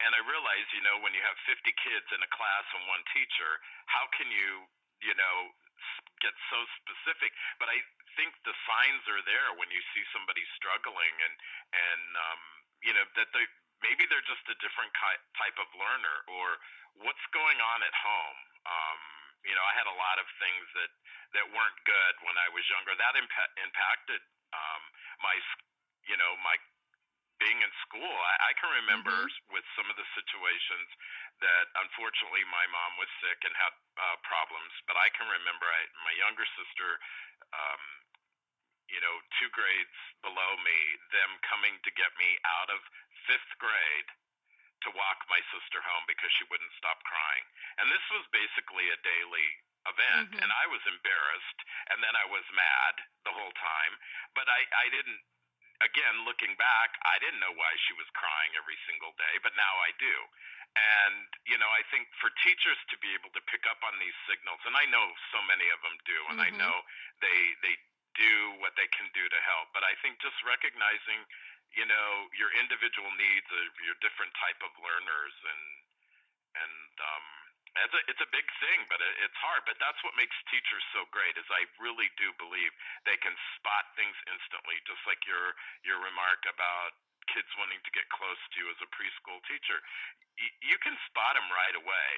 and 0.00 0.16
I 0.16 0.20
realize, 0.24 0.64
you 0.72 0.80
know, 0.80 0.96
when 1.04 1.12
you 1.12 1.20
have 1.20 1.36
50 1.44 1.60
kids 1.76 2.08
in 2.16 2.20
a 2.24 2.30
class 2.32 2.64
and 2.72 2.88
one 2.88 3.04
teacher, 3.12 3.60
how 3.92 4.08
can 4.16 4.32
you, 4.32 4.64
you 5.04 5.12
know, 5.12 5.52
get 6.20 6.34
so 6.52 6.58
specific, 6.84 7.32
but 7.58 7.68
I 7.68 7.78
think 8.18 8.34
the 8.44 8.54
signs 8.66 9.04
are 9.08 9.22
there 9.24 9.54
when 9.56 9.70
you 9.70 9.80
see 9.94 10.04
somebody 10.12 10.42
struggling 10.58 11.14
and 11.24 11.34
and 11.72 12.04
um, 12.16 12.42
you 12.84 12.92
know 12.92 13.04
that 13.16 13.28
they 13.32 13.44
maybe 13.80 14.04
they're 14.08 14.24
just 14.28 14.44
a 14.52 14.56
different 14.60 14.92
ki- 14.92 15.24
type 15.40 15.56
of 15.56 15.68
learner 15.76 16.16
or 16.28 16.60
what's 17.00 17.26
going 17.32 17.58
on 17.60 17.80
at 17.80 17.94
home. 17.96 18.40
Um, 18.68 19.00
you 19.48 19.56
know, 19.56 19.64
I 19.64 19.72
had 19.72 19.88
a 19.88 19.96
lot 19.96 20.20
of 20.20 20.26
things 20.36 20.64
that 20.76 20.90
that 21.38 21.46
weren't 21.54 21.80
good 21.88 22.14
when 22.26 22.36
I 22.36 22.48
was 22.52 22.64
younger. 22.68 22.92
That 22.98 23.16
impa- 23.16 23.54
impacted 23.56 24.20
um, 24.52 24.82
my 25.24 25.36
you 26.08 26.16
know 26.20 26.36
my 26.44 26.56
being 27.40 27.60
in 27.64 27.72
school, 27.88 28.12
I, 28.12 28.52
I 28.52 28.52
can 28.60 28.70
remember 28.84 29.16
mm-hmm. 29.16 29.56
with 29.56 29.64
some 29.74 29.88
of 29.88 29.96
the 29.96 30.06
situations 30.14 30.88
that 31.40 31.66
unfortunately 31.80 32.44
my 32.52 32.68
mom 32.68 33.00
was 33.00 33.08
sick 33.24 33.40
and 33.48 33.54
had 33.56 33.72
uh, 33.96 34.16
problems. 34.22 34.70
But 34.84 35.00
I 35.00 35.08
can 35.16 35.26
remember 35.26 35.64
I, 35.64 35.82
my 36.04 36.14
younger 36.20 36.44
sister, 36.54 37.00
um, 37.56 37.82
you 38.92 39.00
know, 39.00 39.16
two 39.40 39.48
grades 39.56 39.98
below 40.20 40.52
me, 40.60 40.78
them 41.16 41.40
coming 41.48 41.80
to 41.82 41.90
get 41.96 42.12
me 42.20 42.36
out 42.60 42.68
of 42.68 42.80
fifth 43.24 43.52
grade 43.56 44.10
to 44.84 44.96
walk 44.96 45.24
my 45.28 45.40
sister 45.52 45.80
home 45.84 46.04
because 46.08 46.32
she 46.40 46.48
wouldn't 46.48 46.72
stop 46.76 47.00
crying. 47.04 47.44
And 47.80 47.88
this 47.88 48.04
was 48.12 48.24
basically 48.32 48.88
a 48.92 49.00
daily 49.00 49.48
event 49.88 50.28
mm-hmm. 50.28 50.42
and 50.44 50.50
I 50.52 50.68
was 50.68 50.82
embarrassed 50.84 51.60
and 51.88 52.04
then 52.04 52.12
I 52.12 52.28
was 52.28 52.44
mad 52.52 52.94
the 53.24 53.32
whole 53.32 53.54
time 53.56 53.92
but 54.36 54.44
I 54.44 54.60
I 54.76 54.86
didn't 54.92 55.20
again, 55.80 56.28
looking 56.28 56.52
back, 56.60 56.96
I 57.08 57.16
didn't 57.20 57.40
know 57.40 57.56
why 57.56 57.72
she 57.88 57.96
was 57.96 58.08
crying 58.12 58.52
every 58.56 58.76
single 58.84 59.16
day, 59.16 59.34
but 59.40 59.56
now 59.56 59.74
I 59.80 59.90
do. 59.96 60.16
And, 60.70 61.26
you 61.50 61.58
know, 61.58 61.66
I 61.66 61.82
think 61.90 62.06
for 62.22 62.30
teachers 62.46 62.78
to 62.94 62.96
be 63.02 63.10
able 63.16 63.32
to 63.34 63.42
pick 63.50 63.66
up 63.66 63.82
on 63.82 63.98
these 63.98 64.14
signals, 64.30 64.62
and 64.68 64.76
I 64.78 64.86
know 64.86 65.02
so 65.34 65.42
many 65.50 65.66
of 65.74 65.80
them 65.82 65.96
do, 66.06 66.18
and 66.30 66.38
mm-hmm. 66.38 66.54
I 66.54 66.60
know 66.60 66.74
they, 67.18 67.38
they 67.64 67.74
do 68.14 68.54
what 68.62 68.76
they 68.78 68.86
can 68.94 69.10
do 69.10 69.26
to 69.26 69.40
help, 69.42 69.74
but 69.74 69.82
I 69.82 69.98
think 69.98 70.22
just 70.22 70.38
recognizing, 70.46 71.26
you 71.74 71.88
know, 71.88 72.30
your 72.38 72.54
individual 72.54 73.10
needs 73.18 73.48
of 73.50 73.72
your 73.82 73.98
different 73.98 74.30
type 74.38 74.62
of 74.62 74.70
learners 74.78 75.34
and, 75.42 75.64
and, 76.54 76.92
um, 77.02 77.39
it's 77.78 77.94
a, 77.94 78.02
it's 78.10 78.22
a 78.22 78.30
big 78.34 78.46
thing, 78.58 78.82
but 78.90 78.98
it, 78.98 79.14
it's 79.22 79.38
hard. 79.38 79.62
But 79.66 79.78
that's 79.78 80.00
what 80.02 80.18
makes 80.18 80.34
teachers 80.50 80.82
so 80.90 81.06
great. 81.14 81.38
Is 81.38 81.46
I 81.54 81.66
really 81.78 82.10
do 82.18 82.34
believe 82.40 82.72
they 83.06 83.18
can 83.22 83.34
spot 83.58 83.94
things 83.94 84.16
instantly, 84.26 84.78
just 84.86 85.02
like 85.06 85.22
your 85.26 85.54
your 85.86 86.02
remark 86.02 86.42
about 86.50 86.98
kids 87.30 87.50
wanting 87.60 87.78
to 87.86 87.92
get 87.94 88.06
close 88.10 88.38
to 88.38 88.56
you 88.58 88.66
as 88.74 88.78
a 88.82 88.90
preschool 88.90 89.38
teacher. 89.46 89.78
Y- 90.40 90.56
you 90.74 90.76
can 90.82 90.98
spot 91.06 91.38
them 91.38 91.46
right 91.54 91.76
away 91.78 92.08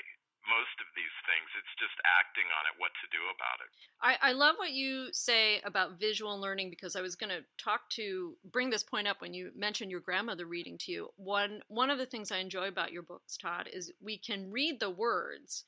most 0.48 0.74
of 0.82 0.88
these 0.96 1.16
things. 1.26 1.48
It's 1.58 1.76
just 1.78 1.94
acting 2.18 2.46
on 2.50 2.62
it, 2.66 2.74
what 2.78 2.90
to 3.02 3.06
do 3.14 3.22
about 3.30 3.58
it. 3.62 3.70
I, 4.00 4.30
I 4.30 4.32
love 4.32 4.56
what 4.58 4.72
you 4.72 5.08
say 5.12 5.60
about 5.64 6.00
visual 6.00 6.40
learning 6.40 6.70
because 6.70 6.96
I 6.96 7.00
was 7.00 7.14
going 7.14 7.30
to 7.30 7.44
talk 7.62 7.88
to 7.90 8.36
bring 8.50 8.70
this 8.70 8.82
point 8.82 9.06
up 9.06 9.20
when 9.20 9.34
you 9.34 9.50
mentioned 9.54 9.90
your 9.90 10.00
grandmother 10.00 10.46
reading 10.46 10.78
to 10.78 10.92
you. 10.92 11.08
One 11.16 11.62
one 11.68 11.90
of 11.90 11.98
the 11.98 12.06
things 12.06 12.32
I 12.32 12.38
enjoy 12.38 12.68
about 12.68 12.92
your 12.92 13.02
books, 13.02 13.36
Todd, 13.36 13.68
is 13.72 13.92
we 14.00 14.18
can 14.18 14.50
read 14.50 14.80
the 14.80 14.90
words, 14.90 15.64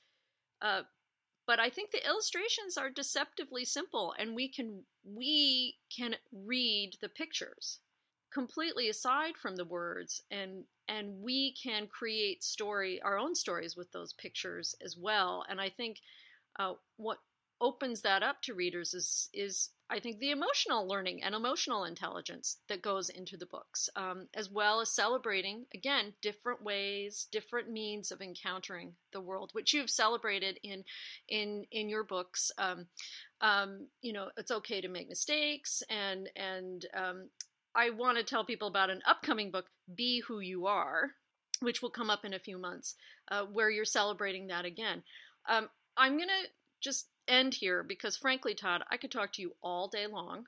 uh, 0.62 0.82
but 1.46 1.60
I 1.60 1.70
think 1.70 1.90
the 1.90 2.06
illustrations 2.06 2.76
are 2.76 2.90
deceptively 2.90 3.64
simple, 3.64 4.14
and 4.18 4.34
we 4.34 4.48
can 4.48 4.84
we 5.04 5.76
can 5.94 6.16
read 6.32 6.96
the 7.00 7.08
pictures 7.08 7.80
completely 8.34 8.88
aside 8.88 9.36
from 9.40 9.54
the 9.56 9.64
words 9.64 10.20
and 10.30 10.64
and 10.88 11.22
we 11.22 11.54
can 11.62 11.86
create 11.86 12.42
story 12.42 13.00
our 13.02 13.16
own 13.16 13.34
stories 13.34 13.76
with 13.76 13.90
those 13.92 14.12
pictures 14.14 14.74
as 14.84 14.96
well. 14.98 15.44
And 15.48 15.60
i 15.60 15.70
think 15.70 15.98
uh, 16.58 16.74
what 16.96 17.18
opens 17.60 18.02
that 18.02 18.22
up 18.22 18.42
to 18.42 18.52
readers 18.52 18.94
is 18.94 19.28
is 19.32 19.70
i 19.88 20.00
think 20.00 20.18
the 20.18 20.32
emotional 20.32 20.88
learning 20.88 21.22
and 21.22 21.34
emotional 21.34 21.84
intelligence 21.84 22.58
that 22.68 22.82
goes 22.82 23.08
into 23.10 23.36
the 23.36 23.46
books 23.46 23.88
um, 23.96 24.26
as 24.34 24.50
well 24.50 24.80
as 24.80 24.94
celebrating 24.94 25.64
again 25.72 26.12
different 26.20 26.62
ways 26.62 27.28
different 27.30 27.70
means 27.70 28.10
of 28.10 28.20
encountering 28.20 28.92
the 29.12 29.20
world 29.20 29.50
which 29.52 29.72
you've 29.72 29.88
celebrated 29.88 30.58
in 30.62 30.82
in 31.28 31.64
in 31.70 31.88
your 31.88 32.04
books. 32.04 32.50
Um, 32.58 32.86
um, 33.40 33.86
you 34.02 34.12
know 34.12 34.30
it's 34.36 34.50
okay 34.50 34.80
to 34.80 34.88
make 34.88 35.08
mistakes 35.08 35.82
and 35.88 36.28
and 36.36 36.86
um, 36.94 37.28
I 37.74 37.90
want 37.90 38.18
to 38.18 38.24
tell 38.24 38.44
people 38.44 38.68
about 38.68 38.90
an 38.90 39.02
upcoming 39.06 39.50
book, 39.50 39.66
Be 39.94 40.20
Who 40.26 40.40
You 40.40 40.66
Are, 40.66 41.10
which 41.60 41.82
will 41.82 41.90
come 41.90 42.10
up 42.10 42.24
in 42.24 42.34
a 42.34 42.38
few 42.38 42.58
months, 42.58 42.94
uh, 43.30 43.44
where 43.44 43.70
you're 43.70 43.84
celebrating 43.84 44.48
that 44.48 44.64
again. 44.64 45.02
Um, 45.48 45.68
I'm 45.96 46.16
going 46.16 46.28
to 46.28 46.48
just 46.80 47.08
end 47.28 47.54
here 47.54 47.82
because, 47.82 48.16
frankly, 48.16 48.54
Todd, 48.54 48.82
I 48.90 48.96
could 48.96 49.10
talk 49.10 49.32
to 49.34 49.42
you 49.42 49.52
all 49.62 49.88
day 49.88 50.06
long 50.06 50.44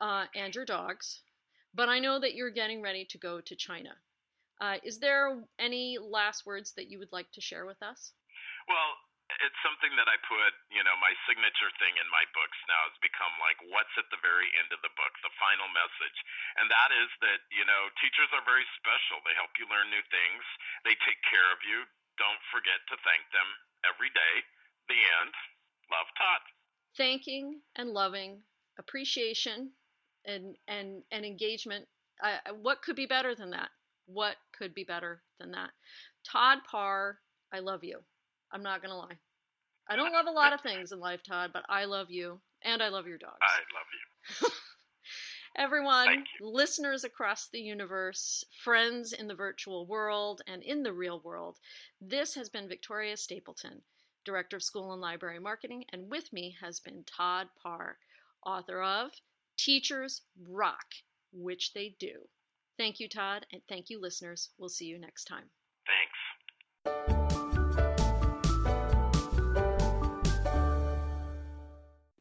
uh, 0.00 0.24
and 0.34 0.54
your 0.54 0.64
dogs, 0.64 1.20
but 1.74 1.88
I 1.88 1.98
know 1.98 2.20
that 2.20 2.34
you're 2.34 2.50
getting 2.50 2.82
ready 2.82 3.06
to 3.10 3.18
go 3.18 3.40
to 3.40 3.56
China. 3.56 3.90
Uh, 4.60 4.76
is 4.84 4.98
there 4.98 5.42
any 5.58 5.96
last 5.98 6.44
words 6.44 6.72
that 6.76 6.90
you 6.90 6.98
would 6.98 7.12
like 7.12 7.30
to 7.32 7.40
share 7.40 7.64
with 7.64 7.82
us? 7.82 8.12
Well, 8.68 8.94
it's 9.44 9.60
something 9.62 9.94
that 9.94 10.10
I 10.10 10.18
put, 10.26 10.52
you 10.74 10.82
know, 10.82 10.96
my 10.98 11.14
signature 11.30 11.70
thing 11.78 11.94
in 11.96 12.08
my 12.10 12.26
books 12.34 12.58
now 12.66 12.90
has 12.90 12.98
become 12.98 13.30
like 13.38 13.58
what's 13.70 13.94
at 13.94 14.10
the 14.10 14.18
very 14.20 14.50
end 14.58 14.74
of 14.74 14.82
the 14.82 14.92
book, 14.98 15.12
the 15.22 15.32
final 15.38 15.70
message. 15.70 16.18
And 16.58 16.66
that 16.66 16.90
is 16.90 17.10
that, 17.22 17.40
you 17.54 17.62
know, 17.62 17.88
teachers 18.02 18.30
are 18.34 18.42
very 18.42 18.66
special. 18.80 19.22
They 19.22 19.38
help 19.38 19.54
you 19.60 19.70
learn 19.70 19.88
new 19.92 20.02
things. 20.10 20.42
They 20.82 20.98
take 21.06 21.20
care 21.30 21.48
of 21.54 21.62
you. 21.62 21.86
Don't 22.18 22.42
forget 22.50 22.82
to 22.90 22.96
thank 23.06 23.22
them 23.30 23.48
every 23.86 24.10
day. 24.10 24.34
The 24.90 25.00
end. 25.22 25.34
Love 25.92 26.10
Todd. 26.18 26.42
Thanking 26.98 27.62
and 27.76 27.94
loving, 27.94 28.42
appreciation 28.78 29.70
and 30.26 30.56
and 30.66 31.02
and 31.10 31.24
engagement. 31.24 31.86
What 32.60 32.82
could 32.82 32.96
be 32.96 33.06
better 33.06 33.34
than 33.34 33.50
that? 33.50 33.70
What 34.06 34.36
could 34.52 34.74
be 34.74 34.84
better 34.84 35.22
than 35.38 35.52
that? 35.52 35.70
Todd 36.30 36.58
Parr, 36.70 37.18
I 37.52 37.60
love 37.60 37.84
you. 37.84 38.00
I'm 38.52 38.62
not 38.62 38.82
gonna 38.82 38.96
lie. 38.96 39.18
I 39.88 39.96
don't 39.96 40.12
love 40.12 40.26
a 40.26 40.30
lot 40.30 40.52
of 40.52 40.60
things 40.60 40.92
in 40.92 41.00
life, 41.00 41.20
Todd, 41.22 41.50
but 41.52 41.64
I 41.68 41.84
love 41.84 42.10
you 42.10 42.40
and 42.62 42.82
I 42.82 42.88
love 42.88 43.06
your 43.06 43.18
dogs. 43.18 43.38
I 43.42 43.56
love 43.74 43.86
you. 43.92 44.48
Everyone, 45.56 46.24
listeners 46.40 47.02
across 47.02 47.48
the 47.48 47.60
universe, 47.60 48.44
friends 48.62 49.12
in 49.12 49.26
the 49.26 49.34
virtual 49.34 49.86
world 49.86 50.42
and 50.46 50.62
in 50.62 50.84
the 50.84 50.92
real 50.92 51.20
world, 51.20 51.58
this 52.00 52.34
has 52.34 52.48
been 52.48 52.68
Victoria 52.68 53.16
Stapleton, 53.16 53.82
Director 54.24 54.56
of 54.56 54.62
School 54.62 54.92
and 54.92 55.00
Library 55.00 55.40
Marketing, 55.40 55.84
and 55.92 56.08
with 56.08 56.32
me 56.32 56.56
has 56.60 56.78
been 56.78 57.04
Todd 57.04 57.48
Parr, 57.60 57.98
author 58.46 58.80
of 58.80 59.10
Teachers 59.56 60.22
Rock, 60.48 60.86
which 61.32 61.72
they 61.72 61.96
do. 61.98 62.28
Thank 62.78 63.00
you, 63.00 63.08
Todd, 63.08 63.44
and 63.52 63.60
thank 63.68 63.90
you, 63.90 64.00
listeners. 64.00 64.50
We'll 64.56 64.68
see 64.68 64.86
you 64.86 64.98
next 64.98 65.24
time. 65.24 65.50